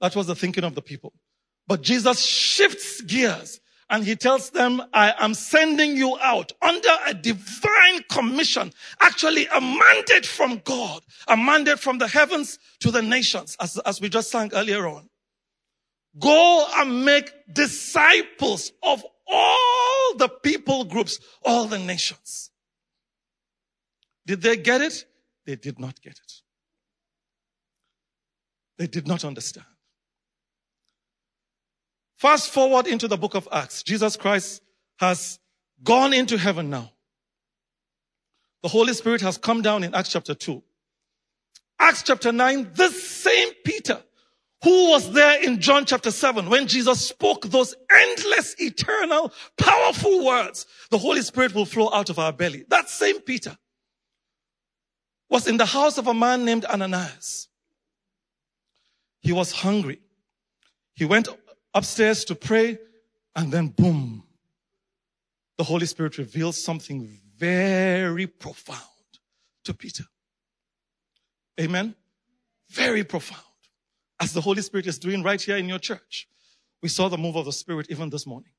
That 0.00 0.14
was 0.14 0.26
the 0.26 0.34
thinking 0.34 0.64
of 0.64 0.74
the 0.74 0.82
people. 0.82 1.12
But 1.66 1.82
Jesus 1.82 2.20
shifts 2.20 3.00
gears 3.00 3.60
and 3.90 4.04
he 4.04 4.14
tells 4.14 4.50
them, 4.50 4.80
I 4.94 5.12
am 5.18 5.34
sending 5.34 5.96
you 5.96 6.16
out 6.22 6.52
under 6.62 6.88
a 7.06 7.12
divine 7.12 8.04
commission, 8.08 8.72
actually 9.00 9.46
a 9.46 9.60
mandate 9.60 10.24
from 10.24 10.62
God, 10.64 11.02
a 11.26 11.36
mandate 11.36 11.80
from 11.80 11.98
the 11.98 12.06
heavens 12.06 12.58
to 12.78 12.92
the 12.92 13.02
nations, 13.02 13.56
as, 13.60 13.76
as 13.78 14.00
we 14.00 14.08
just 14.08 14.30
sang 14.30 14.52
earlier 14.54 14.86
on. 14.86 15.10
Go 16.18 16.66
and 16.76 17.04
make 17.04 17.32
disciples 17.52 18.72
of 18.82 19.04
all 19.26 20.16
the 20.16 20.28
people 20.28 20.84
groups, 20.84 21.18
all 21.44 21.66
the 21.66 21.78
nations. 21.78 22.50
Did 24.24 24.42
they 24.42 24.56
get 24.56 24.80
it? 24.80 25.04
They 25.46 25.56
did 25.56 25.80
not 25.80 26.00
get 26.00 26.12
it. 26.12 26.32
They 28.78 28.86
did 28.86 29.08
not 29.08 29.24
understand. 29.24 29.66
Fast 32.20 32.50
forward 32.50 32.86
into 32.86 33.08
the 33.08 33.16
book 33.16 33.34
of 33.34 33.48
Acts. 33.50 33.82
Jesus 33.82 34.14
Christ 34.14 34.60
has 34.98 35.38
gone 35.82 36.12
into 36.12 36.36
heaven 36.36 36.68
now. 36.68 36.92
The 38.62 38.68
Holy 38.68 38.92
Spirit 38.92 39.22
has 39.22 39.38
come 39.38 39.62
down 39.62 39.84
in 39.84 39.94
Acts 39.94 40.10
chapter 40.10 40.34
2. 40.34 40.62
Acts 41.78 42.02
chapter 42.02 42.30
9, 42.30 42.72
this 42.74 43.10
same 43.10 43.48
Peter 43.64 44.02
Who 44.62 44.90
was 44.90 45.10
there 45.12 45.42
in 45.42 45.62
John 45.62 45.86
chapter 45.86 46.10
7 46.10 46.50
when 46.50 46.66
Jesus 46.66 47.00
spoke 47.08 47.46
those 47.46 47.74
endless, 47.90 48.54
eternal, 48.58 49.32
powerful 49.56 50.22
words? 50.22 50.66
The 50.90 50.98
Holy 50.98 51.22
Spirit 51.22 51.54
will 51.54 51.64
flow 51.64 51.88
out 51.90 52.10
of 52.10 52.18
our 52.18 52.34
belly. 52.34 52.66
That 52.68 52.90
same 52.90 53.22
Peter 53.22 53.56
was 55.30 55.48
in 55.48 55.56
the 55.56 55.64
house 55.64 55.96
of 55.96 56.06
a 56.06 56.12
man 56.12 56.44
named 56.44 56.66
Ananias. 56.66 57.48
He 59.20 59.32
was 59.32 59.52
hungry. 59.52 60.02
He 60.92 61.06
went 61.06 61.28
upstairs 61.74 62.24
to 62.26 62.34
pray 62.34 62.78
and 63.36 63.52
then 63.52 63.68
boom, 63.68 64.24
the 65.58 65.64
Holy 65.64 65.86
Spirit 65.86 66.18
reveals 66.18 66.62
something 66.62 67.20
very 67.36 68.26
profound 68.26 68.80
to 69.64 69.74
Peter. 69.74 70.04
Amen. 71.60 71.94
Very 72.70 73.04
profound 73.04 73.42
as 74.20 74.32
the 74.32 74.40
Holy 74.40 74.62
Spirit 74.62 74.86
is 74.86 74.98
doing 74.98 75.22
right 75.22 75.40
here 75.40 75.56
in 75.56 75.68
your 75.68 75.78
church. 75.78 76.28
We 76.82 76.88
saw 76.88 77.08
the 77.08 77.18
move 77.18 77.36
of 77.36 77.44
the 77.44 77.52
Spirit 77.52 77.86
even 77.90 78.10
this 78.10 78.26
morning. 78.26 78.52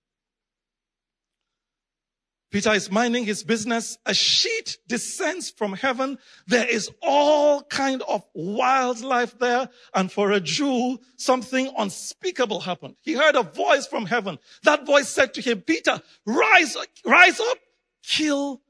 Peter 2.51 2.73
is 2.73 2.91
minding 2.91 3.23
his 3.23 3.43
business. 3.43 3.97
A 4.05 4.13
sheet 4.13 4.77
descends 4.87 5.49
from 5.49 5.71
heaven. 5.73 6.17
There 6.47 6.67
is 6.67 6.91
all 7.01 7.63
kind 7.63 8.01
of 8.03 8.23
wildlife 8.33 9.39
there. 9.39 9.69
And 9.95 10.11
for 10.11 10.31
a 10.31 10.41
Jew, 10.41 10.99
something 11.15 11.73
unspeakable 11.77 12.59
happened. 12.59 12.97
He 13.01 13.13
heard 13.13 13.35
a 13.35 13.43
voice 13.43 13.87
from 13.87 14.05
heaven. 14.05 14.37
That 14.63 14.85
voice 14.85 15.07
said 15.07 15.33
to 15.35 15.41
him, 15.41 15.61
Peter, 15.61 16.01
rise, 16.25 16.75
rise 17.05 17.39
up, 17.39 17.57
kill 18.03 18.61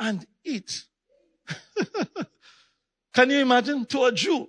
and 0.00 0.26
eat. 0.44 0.84
Can 3.14 3.30
you 3.30 3.38
imagine? 3.38 3.86
To 3.86 4.04
a 4.04 4.12
Jew, 4.12 4.48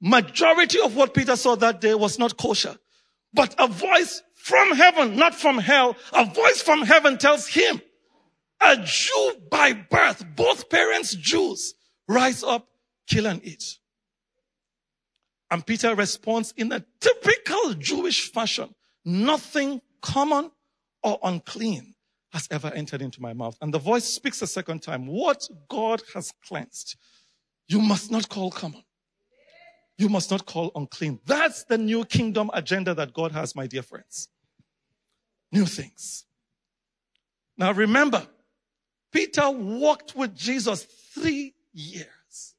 majority 0.00 0.80
of 0.80 0.94
what 0.94 1.12
Peter 1.12 1.34
saw 1.34 1.56
that 1.56 1.80
day 1.80 1.94
was 1.94 2.20
not 2.20 2.36
kosher. 2.36 2.76
But 3.32 3.54
a 3.58 3.66
voice 3.66 4.22
from 4.44 4.72
heaven, 4.72 5.16
not 5.16 5.34
from 5.34 5.56
hell, 5.56 5.96
a 6.12 6.26
voice 6.26 6.60
from 6.60 6.82
heaven 6.82 7.16
tells 7.16 7.46
him, 7.46 7.80
a 8.60 8.76
Jew 8.76 9.32
by 9.50 9.72
birth, 9.72 10.22
both 10.36 10.68
parents 10.68 11.14
Jews, 11.14 11.72
rise 12.06 12.44
up, 12.44 12.68
kill 13.06 13.26
and 13.26 13.42
eat. 13.42 13.78
And 15.50 15.64
Peter 15.64 15.94
responds 15.94 16.52
in 16.58 16.70
a 16.72 16.84
typical 17.00 17.72
Jewish 17.72 18.30
fashion, 18.32 18.74
nothing 19.02 19.80
common 20.02 20.50
or 21.02 21.18
unclean 21.22 21.94
has 22.34 22.46
ever 22.50 22.70
entered 22.74 23.00
into 23.00 23.22
my 23.22 23.32
mouth. 23.32 23.56
And 23.62 23.72
the 23.72 23.78
voice 23.78 24.04
speaks 24.04 24.42
a 24.42 24.46
second 24.46 24.82
time, 24.82 25.06
what 25.06 25.48
God 25.70 26.02
has 26.12 26.34
cleansed, 26.46 26.96
you 27.66 27.80
must 27.80 28.10
not 28.10 28.28
call 28.28 28.50
common 28.50 28.84
you 29.96 30.08
must 30.08 30.30
not 30.30 30.44
call 30.46 30.72
unclean. 30.74 31.20
That's 31.26 31.64
the 31.64 31.78
new 31.78 32.04
kingdom 32.04 32.50
agenda 32.52 32.94
that 32.94 33.12
God 33.12 33.32
has, 33.32 33.54
my 33.54 33.66
dear 33.66 33.82
friends. 33.82 34.28
New 35.54 35.66
things. 35.66 36.24
Now 37.56 37.70
remember, 37.70 38.26
Peter 39.12 39.48
walked 39.48 40.16
with 40.16 40.34
Jesus 40.34 40.82
three 41.14 41.54
years. 41.72 42.56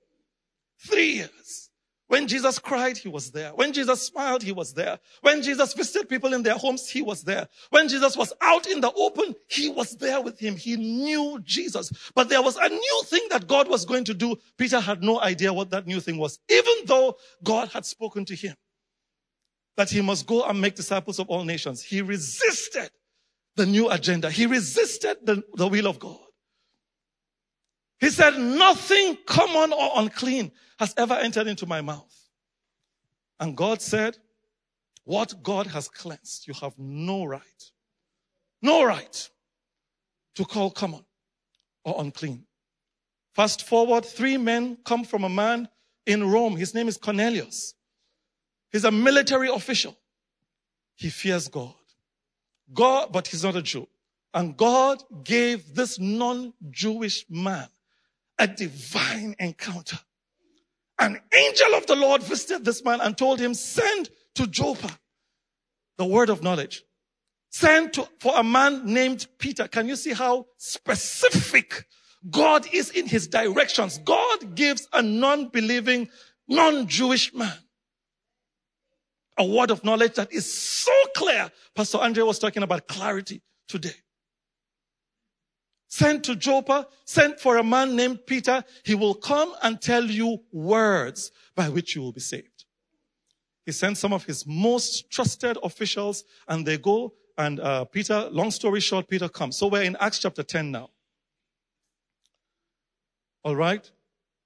Three 0.80 1.16
years. 1.16 1.70
When 2.08 2.26
Jesus 2.26 2.58
cried, 2.58 2.98
he 2.98 3.10
was 3.10 3.32
there. 3.32 3.50
When 3.50 3.74
Jesus 3.74 4.02
smiled, 4.02 4.44
he 4.44 4.54
was 4.54 4.74
there. 4.74 4.98
When 5.20 5.42
Jesus 5.42 5.74
visited 5.74 6.08
people 6.08 6.34
in 6.34 6.44
their 6.44 6.54
homes, 6.54 6.90
he 6.90 7.02
was 7.02 7.24
there. 7.24 7.50
When 7.70 7.90
Jesus 7.90 8.16
was 8.16 8.32
out 8.40 8.66
in 8.66 8.80
the 8.80 8.94
open, 8.94 9.36
he 9.50 9.68
was 9.68 9.98
there 9.98 10.22
with 10.22 10.40
him. 10.40 10.56
He 10.56 10.78
knew 10.78 11.42
Jesus. 11.44 11.92
But 12.16 12.30
there 12.30 12.42
was 12.42 12.56
a 12.56 12.70
new 12.70 13.02
thing 13.08 13.28
that 13.32 13.46
God 13.46 13.68
was 13.68 13.84
going 13.84 14.06
to 14.06 14.14
do. 14.14 14.38
Peter 14.58 14.80
had 14.80 15.04
no 15.04 15.20
idea 15.20 15.52
what 15.52 15.70
that 15.72 15.86
new 15.86 16.00
thing 16.00 16.18
was, 16.18 16.40
even 16.48 16.74
though 16.86 17.18
God 17.44 17.68
had 17.74 17.86
spoken 17.86 18.24
to 18.24 18.36
him 18.36 18.56
that 19.78 19.90
he 19.90 20.02
must 20.02 20.26
go 20.26 20.44
and 20.44 20.60
make 20.60 20.76
disciples 20.76 21.20
of 21.20 21.28
all 21.28 21.44
nations. 21.44 21.82
He 21.82 22.02
resisted 22.02 22.90
the 23.56 23.66
new 23.66 23.90
agenda. 23.90 24.30
He 24.30 24.46
resisted 24.46 25.18
the, 25.24 25.44
the 25.56 25.68
will 25.68 25.88
of 25.88 26.00
God. 26.00 26.18
He 28.00 28.10
said, 28.10 28.38
nothing 28.38 29.18
common 29.26 29.74
or 29.74 29.92
unclean 29.96 30.52
has 30.80 30.94
ever 30.98 31.14
entered 31.14 31.48
into 31.48 31.66
my 31.66 31.82
mouth. 31.82 32.14
And 33.40 33.56
God 33.56 33.82
said, 33.82 34.18
what 35.04 35.34
God 35.44 35.68
has 35.68 35.88
cleansed, 35.88 36.48
you 36.48 36.54
have 36.62 36.74
no 36.78 37.26
right, 37.26 37.72
no 38.62 38.84
right 38.84 39.30
to 40.36 40.44
call 40.46 40.72
common 40.72 41.06
or 41.84 41.96
unclean. 42.00 42.46
Fast 43.34 43.68
forward, 43.68 44.06
three 44.06 44.38
men 44.38 44.78
come 44.84 45.04
from 45.04 45.24
a 45.24 45.30
man 45.30 45.70
in 46.06 46.30
Rome. 46.30 46.56
His 46.56 46.74
name 46.74 46.88
is 46.88 46.98
Cornelius. 46.98 47.76
He's 48.76 48.84
a 48.84 48.92
military 48.92 49.48
official. 49.48 49.96
He 50.96 51.10
fears 51.10 51.48
God. 51.48 51.74
God, 52.74 53.14
but 53.14 53.26
he's 53.26 53.46
not 53.46 53.56
a 53.56 53.62
Jew. 53.62 53.88
And 54.34 54.58
God 54.58 55.02
gave 55.24 55.74
this 55.74 55.98
non-Jewish 55.98 57.26
man 57.30 57.70
a 58.38 58.48
divine 58.48 59.34
encounter. 59.40 59.98
An 61.00 61.22
angel 61.34 61.74
of 61.74 61.88
the 61.88 61.96
Lord 61.96 62.22
visited 62.22 62.66
this 62.66 62.84
man 62.84 63.00
and 63.00 63.18
told 63.18 63.40
him, 63.40 63.54
send 63.54 64.10
to 64.34 64.46
Joppa 64.46 64.90
the 65.98 66.06
word 66.06 66.30
of 66.30 66.44
knowledge. 66.44 66.84
Send 67.52 67.94
to, 67.94 68.06
for 68.20 68.34
a 68.36 68.44
man 68.44 68.86
named 68.86 69.26
Peter. 69.38 69.70
Can 69.70 69.88
you 69.88 69.96
see 69.96 70.12
how 70.12 70.48
specific 70.58 71.86
God 72.30 72.68
is 72.74 72.90
in 72.90 73.08
his 73.08 73.30
directions? 73.30 74.00
God 74.00 74.54
gives 74.54 74.86
a 74.92 75.02
non-believing, 75.02 76.10
non-Jewish 76.50 77.34
man 77.34 77.58
a 79.38 79.46
word 79.46 79.72
of 79.72 79.84
knowledge 79.84 80.14
that 80.16 80.32
is 80.32 80.52
so 80.52 80.94
clear. 81.16 81.52
Pastor 81.76 81.98
Andre 81.98 82.24
was 82.24 82.40
talking 82.40 82.64
about 82.64 82.88
clarity 82.88 83.42
today 83.68 83.96
sent 85.96 86.26
to 86.26 86.36
Joppa, 86.36 86.88
sent 87.06 87.40
for 87.40 87.56
a 87.56 87.64
man 87.64 87.96
named 87.96 88.26
Peter. 88.26 88.66
He 88.84 88.96
will 88.96 89.14
come 89.14 89.54
and 89.64 89.82
tell 89.82 90.04
you 90.04 90.40
words 90.52 91.32
by 91.56 91.70
which 91.70 91.96
you 91.96 92.02
will 92.02 92.12
be 92.12 92.20
saved. 92.20 92.66
He 93.66 93.72
sent 93.72 93.98
some 93.98 94.12
of 94.12 94.26
his 94.26 94.46
most 94.46 95.10
trusted 95.10 95.58
officials 95.64 96.26
and 96.50 96.66
they 96.66 96.78
go 96.78 97.14
and 97.38 97.62
uh, 97.62 97.86
Peter, 97.86 98.30
long 98.32 98.52
story 98.52 98.82
short, 98.82 99.08
Peter 99.08 99.30
comes. 99.30 99.58
So 99.58 99.68
we're 99.68 99.84
in 99.84 99.96
Acts 100.00 100.20
chapter 100.20 100.44
10 100.44 100.72
now. 100.72 100.90
All 103.44 103.56
right. 103.56 103.90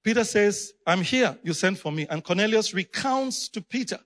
Peter 0.04 0.24
says, 0.24 0.74
I'm 0.86 1.02
here. 1.02 1.38
You 1.44 1.54
sent 1.54 1.80
for 1.80 1.92
me. 1.92 2.06
And 2.10 2.24
Cornelius 2.24 2.74
recounts 2.74 3.50
to 3.50 3.62
Peter 3.62 4.00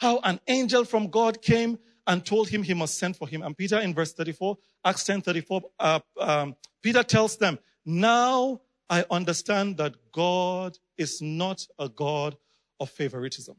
how 0.00 0.18
an 0.24 0.40
angel 0.48 0.84
from 0.84 1.08
God 1.08 1.42
came 1.42 1.78
and 2.06 2.24
told 2.24 2.48
him 2.48 2.62
he 2.62 2.72
must 2.72 2.98
send 2.98 3.16
for 3.16 3.28
him. 3.28 3.42
And 3.42 3.56
Peter 3.56 3.78
in 3.78 3.94
verse 3.94 4.14
34, 4.14 4.56
Acts 4.82 5.04
10 5.04 5.20
34, 5.20 5.62
uh, 5.78 6.00
um, 6.18 6.56
Peter 6.82 7.02
tells 7.02 7.36
them, 7.36 7.58
now 7.84 8.62
I 8.88 9.04
understand 9.10 9.76
that 9.76 9.94
God 10.10 10.78
is 10.96 11.20
not 11.20 11.66
a 11.78 11.88
God 11.90 12.36
of 12.80 12.88
favoritism. 12.88 13.56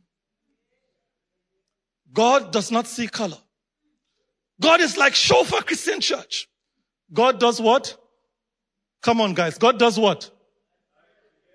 God 2.11 2.51
does 2.51 2.71
not 2.71 2.87
see 2.87 3.07
color. 3.07 3.37
God 4.59 4.81
is 4.81 4.97
like 4.97 5.13
Shofar 5.13 5.61
Christian 5.61 6.01
Church. 6.01 6.49
God 7.13 7.39
does 7.39 7.61
what? 7.61 7.97
Come 9.03 9.21
on, 9.21 9.35
guys. 9.35 9.59
God 9.59 9.77
does 9.77 9.99
what? 9.99 10.31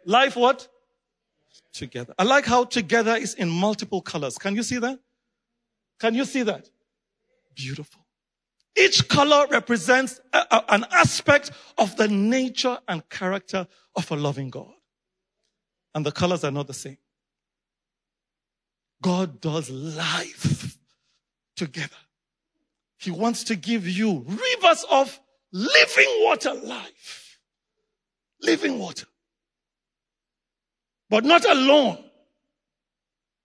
Life 0.04 0.36
what? 0.36 0.68
Together. 1.76 2.14
I 2.18 2.24
like 2.24 2.46
how 2.46 2.64
together 2.64 3.16
is 3.16 3.34
in 3.34 3.50
multiple 3.50 4.00
colors. 4.00 4.38
Can 4.38 4.56
you 4.56 4.62
see 4.62 4.78
that? 4.78 4.98
Can 6.00 6.14
you 6.14 6.24
see 6.24 6.42
that? 6.42 6.70
Beautiful. 7.54 8.00
Each 8.74 9.06
color 9.06 9.46
represents 9.50 10.18
a, 10.32 10.38
a, 10.50 10.64
an 10.70 10.86
aspect 10.90 11.50
of 11.76 11.94
the 11.96 12.08
nature 12.08 12.78
and 12.88 13.06
character 13.10 13.66
of 13.94 14.10
a 14.10 14.16
loving 14.16 14.48
God. 14.48 14.72
And 15.94 16.04
the 16.06 16.12
colors 16.12 16.44
are 16.44 16.50
not 16.50 16.66
the 16.66 16.74
same. 16.74 16.96
God 19.02 19.42
does 19.42 19.68
life 19.68 20.78
together. 21.56 21.96
He 22.96 23.10
wants 23.10 23.44
to 23.44 23.56
give 23.56 23.86
you 23.86 24.24
rivers 24.26 24.84
of 24.90 25.20
living 25.52 26.08
water 26.20 26.54
life. 26.54 27.38
Living 28.40 28.78
water. 28.78 29.06
But 31.08 31.24
not 31.24 31.44
alone. 31.44 31.98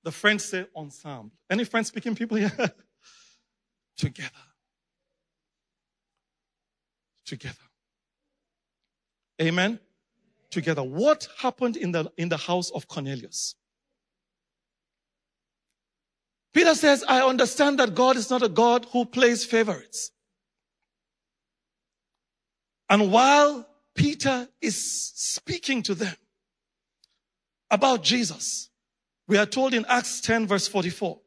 The 0.04 0.12
French 0.12 0.42
say 0.42 0.66
ensemble. 0.76 1.32
Any 1.50 1.64
French 1.64 1.88
speaking 1.88 2.16
people 2.16 2.38
here? 2.38 2.52
together. 3.98 4.30
Together. 7.26 7.56
Amen. 9.42 9.80
Together. 10.50 10.84
What 10.84 11.28
happened 11.38 11.78
in 11.78 11.92
the, 11.92 12.12
in 12.18 12.30
the 12.30 12.38
house 12.38 12.72
of 12.72 12.88
Cornelius? 12.88 13.56
Peter 16.54 16.76
says, 16.76 17.04
I 17.08 17.22
understand 17.22 17.80
that 17.80 17.96
God 17.96 18.18
is 18.18 18.30
not 18.30 18.44
a 18.44 18.50
God 18.50 18.86
who 18.92 19.06
plays 19.06 19.46
favorites. 19.46 20.12
And 22.90 23.12
while 23.12 23.66
Peter 23.96 24.50
is 24.60 25.12
speaking 25.16 25.82
to 25.84 25.96
them 25.96 26.16
about 27.72 28.04
Jesus, 28.04 28.70
We 29.32 29.38
are 29.38 29.46
told 29.46 29.74
in 29.74 29.86
Acts 29.88 30.20
10 30.20 30.46
verse 30.46 30.68
44 30.68 31.18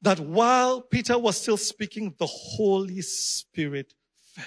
that 0.00 0.18
while 0.20 0.80
Peter 0.80 1.18
was 1.18 1.38
still 1.38 1.58
speaking, 1.58 2.14
the 2.18 2.26
Holy 2.26 3.02
Spirit 3.02 3.92
fell 4.34 4.44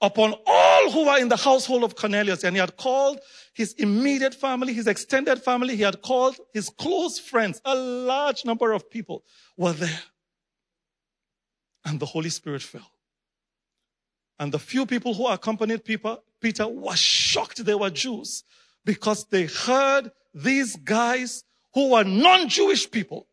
upon 0.00 0.34
all 0.46 0.90
who 0.90 1.04
were 1.04 1.18
in 1.18 1.28
the 1.28 1.36
household 1.36 1.84
of 1.84 1.94
Cornelius. 1.94 2.42
And 2.42 2.56
he 2.56 2.60
had 2.60 2.74
called 2.78 3.20
his 3.52 3.74
immediate 3.74 4.34
family, 4.34 4.72
his 4.72 4.86
extended 4.86 5.42
family. 5.42 5.76
He 5.76 5.82
had 5.82 6.00
called 6.00 6.36
his 6.54 6.70
close 6.70 7.18
friends. 7.18 7.60
A 7.66 7.74
large 7.74 8.46
number 8.46 8.72
of 8.72 8.88
people 8.88 9.24
were 9.58 9.74
there. 9.74 10.02
And 11.84 12.00
the 12.00 12.06
Holy 12.06 12.30
Spirit 12.30 12.62
fell. 12.62 12.90
And 14.38 14.52
the 14.52 14.58
few 14.58 14.86
people 14.86 15.12
who 15.12 15.26
accompanied 15.26 15.84
Peter, 15.84 16.16
Peter 16.40 16.66
were 16.66 16.96
shocked 16.96 17.62
they 17.62 17.74
were 17.74 17.90
Jews 17.90 18.42
because 18.86 19.26
they 19.26 19.46
heard 19.46 20.10
these 20.32 20.76
guys 20.76 21.44
who 21.74 21.90
were 21.90 22.04
non-Jewish 22.04 22.90
people 22.90 23.26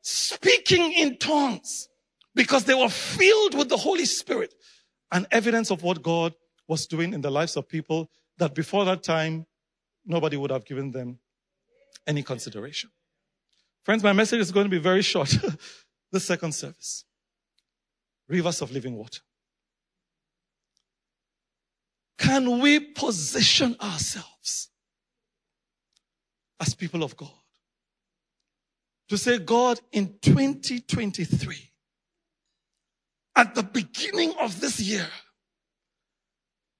speaking 0.00 0.92
in 0.94 1.18
tongues 1.18 1.88
because 2.34 2.64
they 2.64 2.74
were 2.74 2.88
filled 2.88 3.54
with 3.56 3.68
the 3.68 3.76
Holy 3.76 4.06
Spirit 4.06 4.54
and 5.12 5.26
evidence 5.30 5.70
of 5.70 5.82
what 5.82 6.02
God 6.02 6.34
was 6.66 6.86
doing 6.86 7.12
in 7.12 7.20
the 7.20 7.30
lives 7.30 7.56
of 7.56 7.68
people 7.68 8.10
that 8.38 8.54
before 8.54 8.84
that 8.86 9.02
time, 9.02 9.46
nobody 10.06 10.36
would 10.36 10.50
have 10.50 10.64
given 10.64 10.90
them 10.90 11.18
any 12.06 12.22
consideration. 12.22 12.90
Friends, 13.84 14.02
my 14.02 14.14
message 14.14 14.40
is 14.40 14.50
going 14.50 14.64
to 14.64 14.70
be 14.70 14.78
very 14.78 15.02
short. 15.02 15.36
the 16.12 16.20
second 16.20 16.52
service. 16.52 17.04
Rivers 18.28 18.62
of 18.62 18.72
living 18.72 18.96
water. 18.96 19.20
Can 22.18 22.60
we 22.60 22.80
position 22.80 23.76
ourselves 23.80 24.29
as 26.60 26.74
people 26.74 27.02
of 27.02 27.16
God 27.16 27.30
to 29.08 29.18
say, 29.18 29.38
God, 29.38 29.80
in 29.90 30.14
2023, 30.22 31.70
at 33.34 33.54
the 33.56 33.64
beginning 33.64 34.34
of 34.38 34.60
this 34.60 34.78
year, 34.78 35.08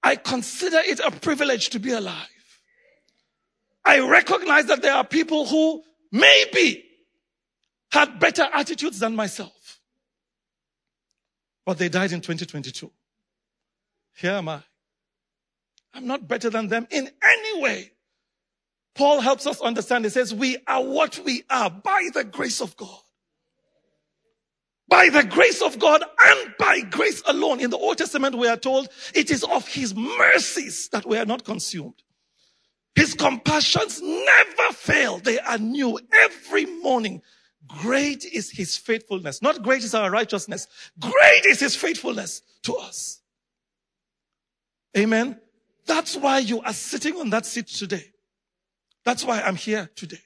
I 0.03 0.15
consider 0.17 0.79
it 0.79 1.01
a 1.01 1.11
privilege 1.11 1.71
to 1.71 1.81
be 1.81 1.91
alive. 1.93 2.61
I 3.85 3.99
recognize 3.99 4.67
that 4.67 4.81
there 4.83 4.95
are 4.95 5.05
people 5.05 5.47
who 5.47 5.83
maybe 6.13 6.85
had 7.91 8.21
better 8.21 8.47
attitudes 8.55 9.01
than 9.01 9.17
myself, 9.17 9.81
but 11.67 11.79
they 11.79 11.89
died 11.89 12.13
in 12.13 12.21
2022. 12.21 12.93
Here 14.17 14.33
am 14.33 14.49
I. 14.49 14.63
I'm 15.95 16.07
not 16.07 16.29
better 16.29 16.51
than 16.51 16.69
them 16.69 16.87
in 16.91 17.11
any 17.23 17.61
way. 17.61 17.91
Paul 18.95 19.21
helps 19.21 19.47
us 19.47 19.61
understand. 19.61 20.05
He 20.05 20.11
says, 20.11 20.35
we 20.35 20.59
are 20.67 20.83
what 20.83 21.21
we 21.25 21.45
are 21.49 21.71
by 21.71 22.09
the 22.13 22.25
grace 22.25 22.61
of 22.61 22.77
God. 22.77 22.99
By 24.89 25.09
the 25.09 25.23
grace 25.23 25.63
of 25.63 25.79
God 25.79 26.03
and 26.03 26.55
by 26.59 26.81
grace 26.81 27.23
alone. 27.27 27.61
In 27.61 27.71
the 27.71 27.79
Old 27.79 27.99
Testament, 27.99 28.37
we 28.37 28.49
are 28.49 28.57
told 28.57 28.89
it 29.15 29.31
is 29.31 29.45
of 29.45 29.69
his 29.69 29.95
mercies 29.95 30.89
that 30.89 31.07
we 31.07 31.17
are 31.17 31.25
not 31.25 31.45
consumed. 31.45 32.03
His 32.97 33.15
compassions 33.15 34.03
never 34.03 34.73
fail. 34.73 35.19
They 35.19 35.39
are 35.39 35.59
new 35.59 35.99
every 36.13 36.67
morning. 36.67 37.23
Great 37.69 38.25
is 38.25 38.51
his 38.51 38.77
faithfulness. 38.77 39.41
Not 39.41 39.63
great 39.63 39.85
is 39.85 39.95
our 39.95 40.11
righteousness. 40.11 40.67
Great 40.99 41.47
is 41.47 41.61
his 41.61 41.77
faithfulness 41.77 42.43
to 42.65 42.75
us. 42.75 43.21
Amen. 44.99 45.39
That's 45.87 46.17
why 46.17 46.39
you 46.39 46.61
are 46.63 46.73
sitting 46.73 47.17
on 47.17 47.31
that 47.31 47.47
seat 47.47 47.69
today. 47.69 48.07
That's 49.11 49.25
why 49.25 49.41
I'm 49.41 49.57
here 49.57 49.91
today. 49.97 50.23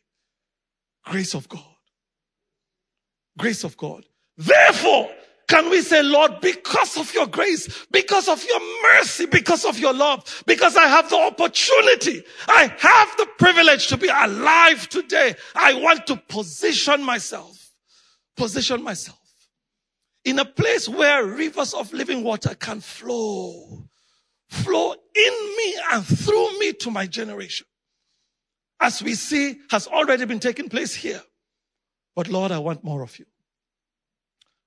Grace 1.06 1.32
of 1.32 1.48
God. 1.48 1.62
Grace 3.38 3.64
of 3.64 3.78
God. 3.78 4.04
Therefore, 4.36 5.08
can 5.48 5.70
we 5.70 5.80
say, 5.80 6.02
Lord, 6.02 6.32
because 6.42 6.98
of 6.98 7.14
your 7.14 7.26
grace, 7.26 7.86
because 7.90 8.28
of 8.28 8.44
your 8.44 8.60
mercy, 8.82 9.24
because 9.24 9.64
of 9.64 9.78
your 9.78 9.94
love, 9.94 10.44
because 10.46 10.76
I 10.76 10.86
have 10.86 11.08
the 11.08 11.16
opportunity, 11.16 12.24
I 12.46 12.66
have 12.78 13.16
the 13.16 13.26
privilege 13.38 13.86
to 13.86 13.96
be 13.96 14.08
alive 14.08 14.86
today. 14.90 15.34
I 15.54 15.72
want 15.72 16.06
to 16.08 16.16
position 16.16 17.02
myself, 17.02 17.72
position 18.36 18.82
myself 18.82 19.18
in 20.26 20.38
a 20.38 20.44
place 20.44 20.90
where 20.90 21.24
rivers 21.24 21.72
of 21.72 21.90
living 21.94 22.22
water 22.22 22.54
can 22.54 22.82
flow 22.82 23.88
flow 24.50 24.92
in 24.92 25.56
me 25.56 25.76
and 25.92 26.04
through 26.04 26.58
me 26.58 26.74
to 26.74 26.90
my 26.90 27.06
generation. 27.06 27.66
As 28.80 29.02
we 29.02 29.14
see 29.14 29.60
has 29.70 29.86
already 29.86 30.24
been 30.24 30.40
taking 30.40 30.68
place 30.68 30.94
here. 30.94 31.22
But 32.14 32.28
Lord, 32.28 32.52
I 32.52 32.58
want 32.58 32.84
more 32.84 33.02
of 33.02 33.18
you. 33.18 33.26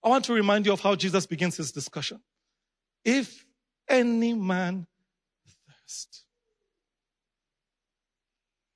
I 0.03 0.09
want 0.09 0.25
to 0.25 0.33
remind 0.33 0.65
you 0.65 0.73
of 0.73 0.81
how 0.81 0.95
Jesus 0.95 1.25
begins 1.25 1.57
his 1.57 1.71
discussion. 1.71 2.21
If 3.03 3.45
any 3.87 4.33
man 4.33 4.87
thirst, 5.67 6.23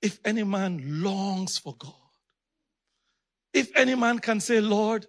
if 0.02 0.20
any 0.26 0.44
man 0.44 1.02
longs 1.04 1.58
for 1.58 1.76
God, 1.78 1.94
if 3.54 3.76
any 3.76 3.96
man 3.96 4.20
can 4.20 4.40
say, 4.40 4.62
Lord, 4.62 5.06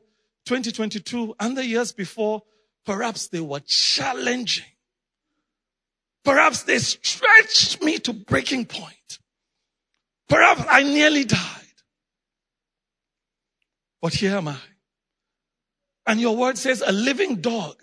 2022 0.46 1.36
and 1.38 1.56
the 1.56 1.64
years 1.64 1.92
before, 1.92 2.42
perhaps 2.84 3.28
they 3.28 3.40
were 3.40 3.60
challenging. 3.60 4.66
Perhaps 6.24 6.64
they 6.64 6.78
stretched 6.78 7.82
me 7.82 7.98
to 8.00 8.12
breaking 8.12 8.66
point. 8.66 9.18
Perhaps 10.32 10.64
I 10.66 10.82
nearly 10.82 11.24
died. 11.24 11.38
But 14.00 14.14
here 14.14 14.34
am 14.34 14.48
I. 14.48 14.56
And 16.06 16.18
your 16.18 16.34
word 16.34 16.56
says 16.56 16.82
a 16.84 16.90
living 16.90 17.42
dog 17.42 17.76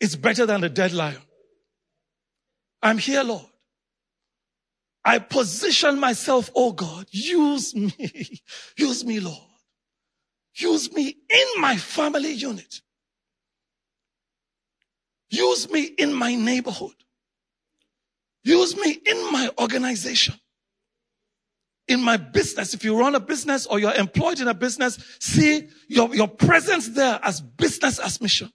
is 0.00 0.16
better 0.16 0.46
than 0.46 0.64
a 0.64 0.70
dead 0.70 0.94
lion. 0.94 1.20
I'm 2.82 2.96
here, 2.96 3.22
Lord. 3.22 3.44
I 5.04 5.18
position 5.18 6.00
myself, 6.00 6.48
oh 6.56 6.72
God, 6.72 7.04
use 7.10 7.74
me. 7.74 8.40
use 8.78 9.04
me, 9.04 9.20
Lord. 9.20 9.36
Use 10.54 10.90
me 10.90 11.14
in 11.28 11.60
my 11.60 11.76
family 11.76 12.32
unit. 12.32 12.80
Use 15.28 15.68
me 15.68 15.82
in 15.82 16.14
my 16.14 16.34
neighborhood. 16.34 16.96
Use 18.42 18.74
me 18.74 19.02
in 19.04 19.30
my 19.30 19.50
organization. 19.60 20.36
In 21.86 22.02
my 22.02 22.16
business. 22.16 22.72
If 22.72 22.82
you 22.82 22.98
run 22.98 23.14
a 23.14 23.20
business 23.20 23.66
or 23.66 23.78
you're 23.78 23.94
employed 23.94 24.40
in 24.40 24.48
a 24.48 24.54
business, 24.54 24.98
see 25.20 25.68
your, 25.86 26.14
your 26.14 26.28
presence 26.28 26.88
there 26.88 27.20
as 27.22 27.40
business 27.40 27.98
as 27.98 28.20
mission. 28.20 28.50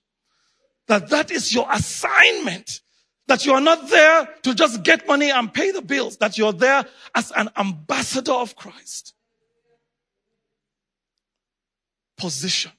That 0.88 1.10
that 1.10 1.30
is 1.30 1.54
your 1.54 1.68
assignment. 1.72 2.82
That 3.28 3.46
you 3.46 3.54
are 3.54 3.62
not 3.62 3.88
there 3.89 4.28
to 4.42 4.56
just 4.56 4.82
get 4.84 5.08
money 5.08 5.30
and 5.30 5.54
pay 5.54 5.70
the 5.70 5.84
bills. 5.84 6.18
That 6.18 6.39
you're 6.39 6.54
there 6.54 6.84
as 7.13 7.32
an 7.36 7.50
ambassador 7.56 8.32
of 8.32 8.56
Christ. 8.56 9.13
Position. 12.18 12.72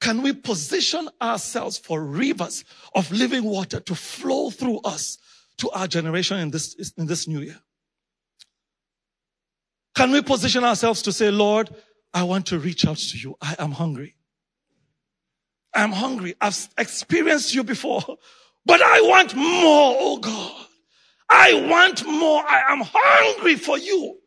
Can 0.00 0.22
we 0.22 0.32
position 0.32 1.08
ourselves 1.22 1.78
for 1.78 2.04
rivers 2.04 2.64
of 2.94 3.10
living 3.12 3.44
water 3.44 3.78
to 3.80 3.94
flow 3.94 4.50
through 4.50 4.80
us 4.80 5.16
to 5.58 5.70
our 5.70 5.86
generation 5.86 6.40
in 6.40 6.50
this, 6.50 6.92
in 6.98 7.06
this 7.06 7.28
new 7.28 7.40
year? 7.40 7.60
Can 9.94 10.10
we 10.10 10.22
position 10.22 10.64
ourselves 10.64 11.02
to 11.02 11.12
say, 11.12 11.30
Lord, 11.30 11.70
I 12.12 12.22
want 12.22 12.46
to 12.46 12.58
reach 12.58 12.86
out 12.86 12.98
to 12.98 13.18
you. 13.18 13.36
I 13.40 13.56
am 13.58 13.72
hungry. 13.72 14.16
I'm 15.74 15.92
hungry. 15.92 16.34
I've 16.40 16.68
experienced 16.78 17.54
you 17.54 17.64
before, 17.64 18.02
but 18.64 18.80
I 18.80 19.00
want 19.02 19.34
more, 19.34 19.96
oh 19.98 20.18
God. 20.18 20.66
I 21.28 21.66
want 21.68 22.06
more. 22.06 22.44
I 22.46 22.72
am 22.72 22.82
hungry 22.84 23.56
for 23.56 23.76
you. 23.76 24.18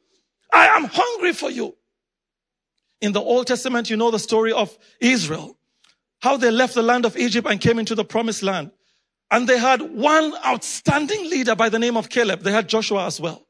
I 0.54 0.68
am 0.68 0.86
hungry 0.86 1.34
for 1.34 1.50
you. 1.50 1.76
In 3.00 3.14
the 3.14 3.22
Old 3.22 3.48
Testament, 3.48 3.90
you 3.90 3.96
know 3.96 4.12
the 4.12 4.20
story 4.20 4.52
of 4.52 4.78
Israel, 5.00 5.58
how 6.20 6.36
they 6.36 6.52
left 6.52 6.74
the 6.74 6.82
land 6.82 7.06
of 7.06 7.16
Egypt 7.16 7.48
and 7.50 7.62
came 7.62 7.80
into 7.80 7.96
the 7.96 8.04
promised 8.04 8.44
land. 8.44 8.72
And 9.32 9.48
they 9.48 9.58
had 9.58 9.82
one 9.82 10.34
outstanding 10.46 11.30
leader 11.30 11.56
by 11.56 11.70
the 11.70 11.80
name 11.80 11.96
of 11.96 12.10
Caleb. 12.10 12.42
They 12.42 12.52
had 12.52 12.68
Joshua 12.68 13.06
as 13.06 13.22
well. 13.22 13.47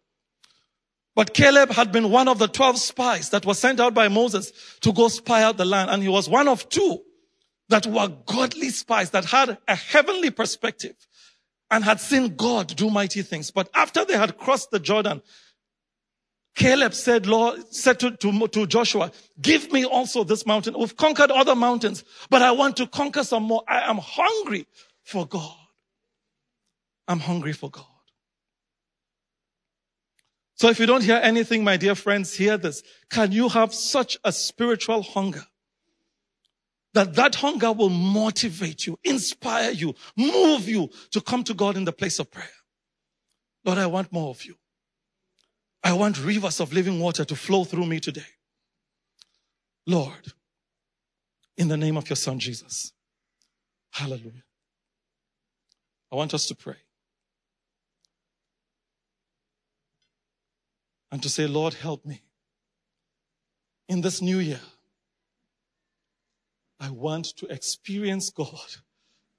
But 1.18 1.34
Caleb 1.34 1.72
had 1.72 1.92
been 1.92 2.12
one 2.12 2.28
of 2.28 2.38
the 2.38 2.48
12 2.48 2.78
spies 2.78 3.32
that 3.32 3.44
was 3.44 3.58
sent 3.58 3.80
out 3.80 3.96
by 3.96 4.08
Moses 4.08 4.54
to 4.82 4.94
go 4.94 5.08
spy 5.08 5.42
out 5.42 5.58
the 5.58 5.66
land. 5.66 5.90
And 5.90 6.04
he 6.04 6.10
was 6.10 6.30
one 6.30 6.48
of 6.48 6.70
two 6.70 7.00
that 7.70 7.88
were 7.88 8.08
godly 8.28 8.70
spies 8.70 9.10
that 9.10 9.26
had 9.26 9.58
a 9.68 9.76
heavenly 9.76 10.30
perspective 10.30 10.96
and 11.72 11.84
had 11.84 12.00
seen 12.00 12.36
God 12.36 12.68
do 12.76 12.92
mighty 12.92 13.24
things. 13.24 13.50
But 13.50 13.68
after 13.74 14.06
they 14.06 14.16
had 14.16 14.38
crossed 14.38 14.70
the 14.70 14.80
Jordan, 14.80 15.24
Caleb 16.54 16.94
said, 16.94 17.26
Lord, 17.26 17.74
said 17.74 18.00
to, 18.02 18.12
to, 18.12 18.48
to 18.50 18.68
Joshua, 18.68 19.12
give 19.42 19.72
me 19.72 19.86
also 19.86 20.24
this 20.24 20.46
mountain. 20.46 20.76
We've 20.78 20.96
conquered 20.96 21.32
other 21.32 21.56
mountains, 21.56 22.04
but 22.30 22.44
I 22.44 22.52
want 22.52 22.78
to 22.78 22.86
conquer 22.86 23.24
some 23.24 23.42
more. 23.42 23.64
I 23.68 23.90
am 23.90 23.98
hungry 23.98 24.68
for 25.02 25.26
God. 25.26 25.58
I'm 27.08 27.20
hungry 27.20 27.54
for 27.54 27.72
God. 27.72 27.97
So 30.58 30.70
if 30.70 30.80
you 30.80 30.88
don't 30.88 31.04
hear 31.04 31.20
anything, 31.22 31.64
my 31.64 31.78
dear 31.78 31.94
friends, 31.94 32.34
hear 32.34 32.58
this. 32.58 32.82
Can 33.12 33.32
you 33.32 33.48
have 33.50 33.74
such 33.74 34.18
a 34.24 34.32
spiritual 34.32 35.04
hunger 35.04 35.46
that 36.94 37.14
that 37.14 37.36
hunger 37.36 37.72
will 37.72 37.92
motivate 37.92 38.88
you, 38.88 38.98
inspire 39.04 39.70
you, 39.70 39.94
move 40.16 40.68
you 40.68 40.90
to 41.12 41.22
come 41.22 41.44
to 41.44 41.54
God 41.54 41.78
in 41.78 41.86
the 41.86 41.92
place 41.92 42.18
of 42.18 42.32
prayer? 42.32 42.50
Lord, 43.66 43.78
I 43.78 43.86
want 43.86 44.12
more 44.12 44.32
of 44.32 44.44
you. 44.46 44.56
I 45.84 45.94
want 45.94 46.24
rivers 46.24 46.60
of 46.60 46.74
living 46.74 47.00
water 47.00 47.24
to 47.24 47.36
flow 47.36 47.64
through 47.64 47.86
me 47.86 48.00
today. 48.00 48.26
Lord, 49.86 50.34
in 51.56 51.68
the 51.68 51.78
name 51.78 51.98
of 51.98 52.10
your 52.10 52.16
son 52.16 52.40
Jesus. 52.40 52.94
Hallelujah. 53.92 54.44
I 56.12 56.16
want 56.16 56.34
us 56.34 56.48
to 56.48 56.56
pray. 56.56 56.78
And 61.12 61.24
to 61.24 61.30
say, 61.30 61.48
Lord, 61.48 61.74
help 61.74 62.06
me. 62.06 62.22
In 63.88 64.02
this 64.02 64.22
new 64.22 64.40
year, 64.40 64.60
I 66.80 66.90
want 66.90 67.26
to 67.38 67.48
experience 67.48 68.30
God 68.30 68.76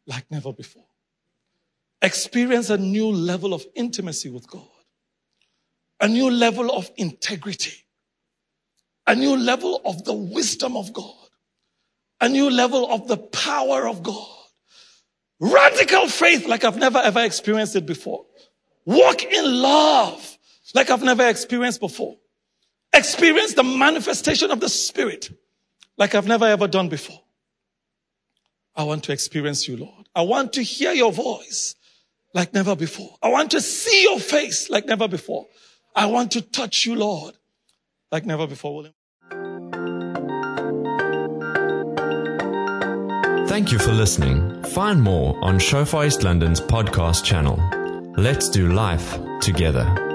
like 0.07 0.31
never 0.31 0.53
before. 0.53 0.87
Experience 2.01 2.71
a 2.71 2.79
new 2.79 3.09
level 3.09 3.53
of 3.53 3.65
intimacy 3.75 4.31
with 4.31 4.49
God, 4.49 4.63
a 6.01 6.09
new 6.09 6.31
level 6.31 6.71
of 6.71 6.91
integrity, 6.97 7.85
a 9.07 9.15
new 9.15 9.37
level 9.37 9.81
of 9.85 10.05
the 10.05 10.15
wisdom 10.15 10.77
of 10.77 10.93
God, 10.93 11.15
a 12.21 12.29
new 12.29 12.51
level 12.51 12.91
of 12.91 13.09
the 13.09 13.17
power 13.17 13.87
of 13.87 14.03
God. 14.03 14.29
Radical 15.41 16.09
faith 16.09 16.47
like 16.47 16.65
I've 16.65 16.77
never 16.77 16.99
ever 16.99 17.23
experienced 17.23 17.77
it 17.77 17.87
before. 17.87 18.25
Walk 18.85 19.23
in 19.23 19.61
love 19.61 20.38
like 20.75 20.91
I've 20.91 21.03
never 21.03 21.27
experienced 21.27 21.81
before. 21.81 22.17
Experience 22.93 23.55
the 23.55 23.63
manifestation 23.63 24.51
of 24.51 24.61
the 24.61 24.69
Spirit 24.69 25.31
like 25.97 26.15
I've 26.15 26.27
never 26.27 26.47
ever 26.47 26.69
done 26.69 26.89
before. 26.89 27.21
I 28.75 28.85
want 28.85 29.05
to 29.05 29.13
experience 29.13 29.67
you, 29.67 29.77
Lord. 29.77 30.09
I 30.15 30.23
want 30.23 30.53
to 30.55 30.63
hear 30.63 30.93
your 30.93 31.13
voice 31.13 31.75
like 32.33 32.55
never 32.55 32.77
before. 32.77 33.17
I 33.23 33.29
want 33.29 33.51
to 33.51 33.61
see 33.61 34.05
your 34.05 34.21
face 34.21 34.71
like 34.71 34.87
never 34.87 35.09
before. 35.09 35.47
I 35.95 36.07
want 36.07 36.33
to 36.33 36.41
touch 36.41 36.87
you, 36.87 36.95
Lord, 36.95 37.37
like 38.13 38.25
never 38.25 38.47
before. 38.47 38.77
William. 38.77 38.95
Thank 43.49 43.73
you 43.73 43.79
for 43.79 43.93
listening. 43.93 44.63
Find 44.65 45.03
more 45.03 45.37
on 45.43 45.59
Shofar 45.59 46.07
East 46.07 46.23
London's 46.23 46.61
podcast 46.61 47.25
channel. 47.25 47.59
Let's 48.17 48.49
do 48.49 48.73
life 48.73 49.19
together. 49.41 50.08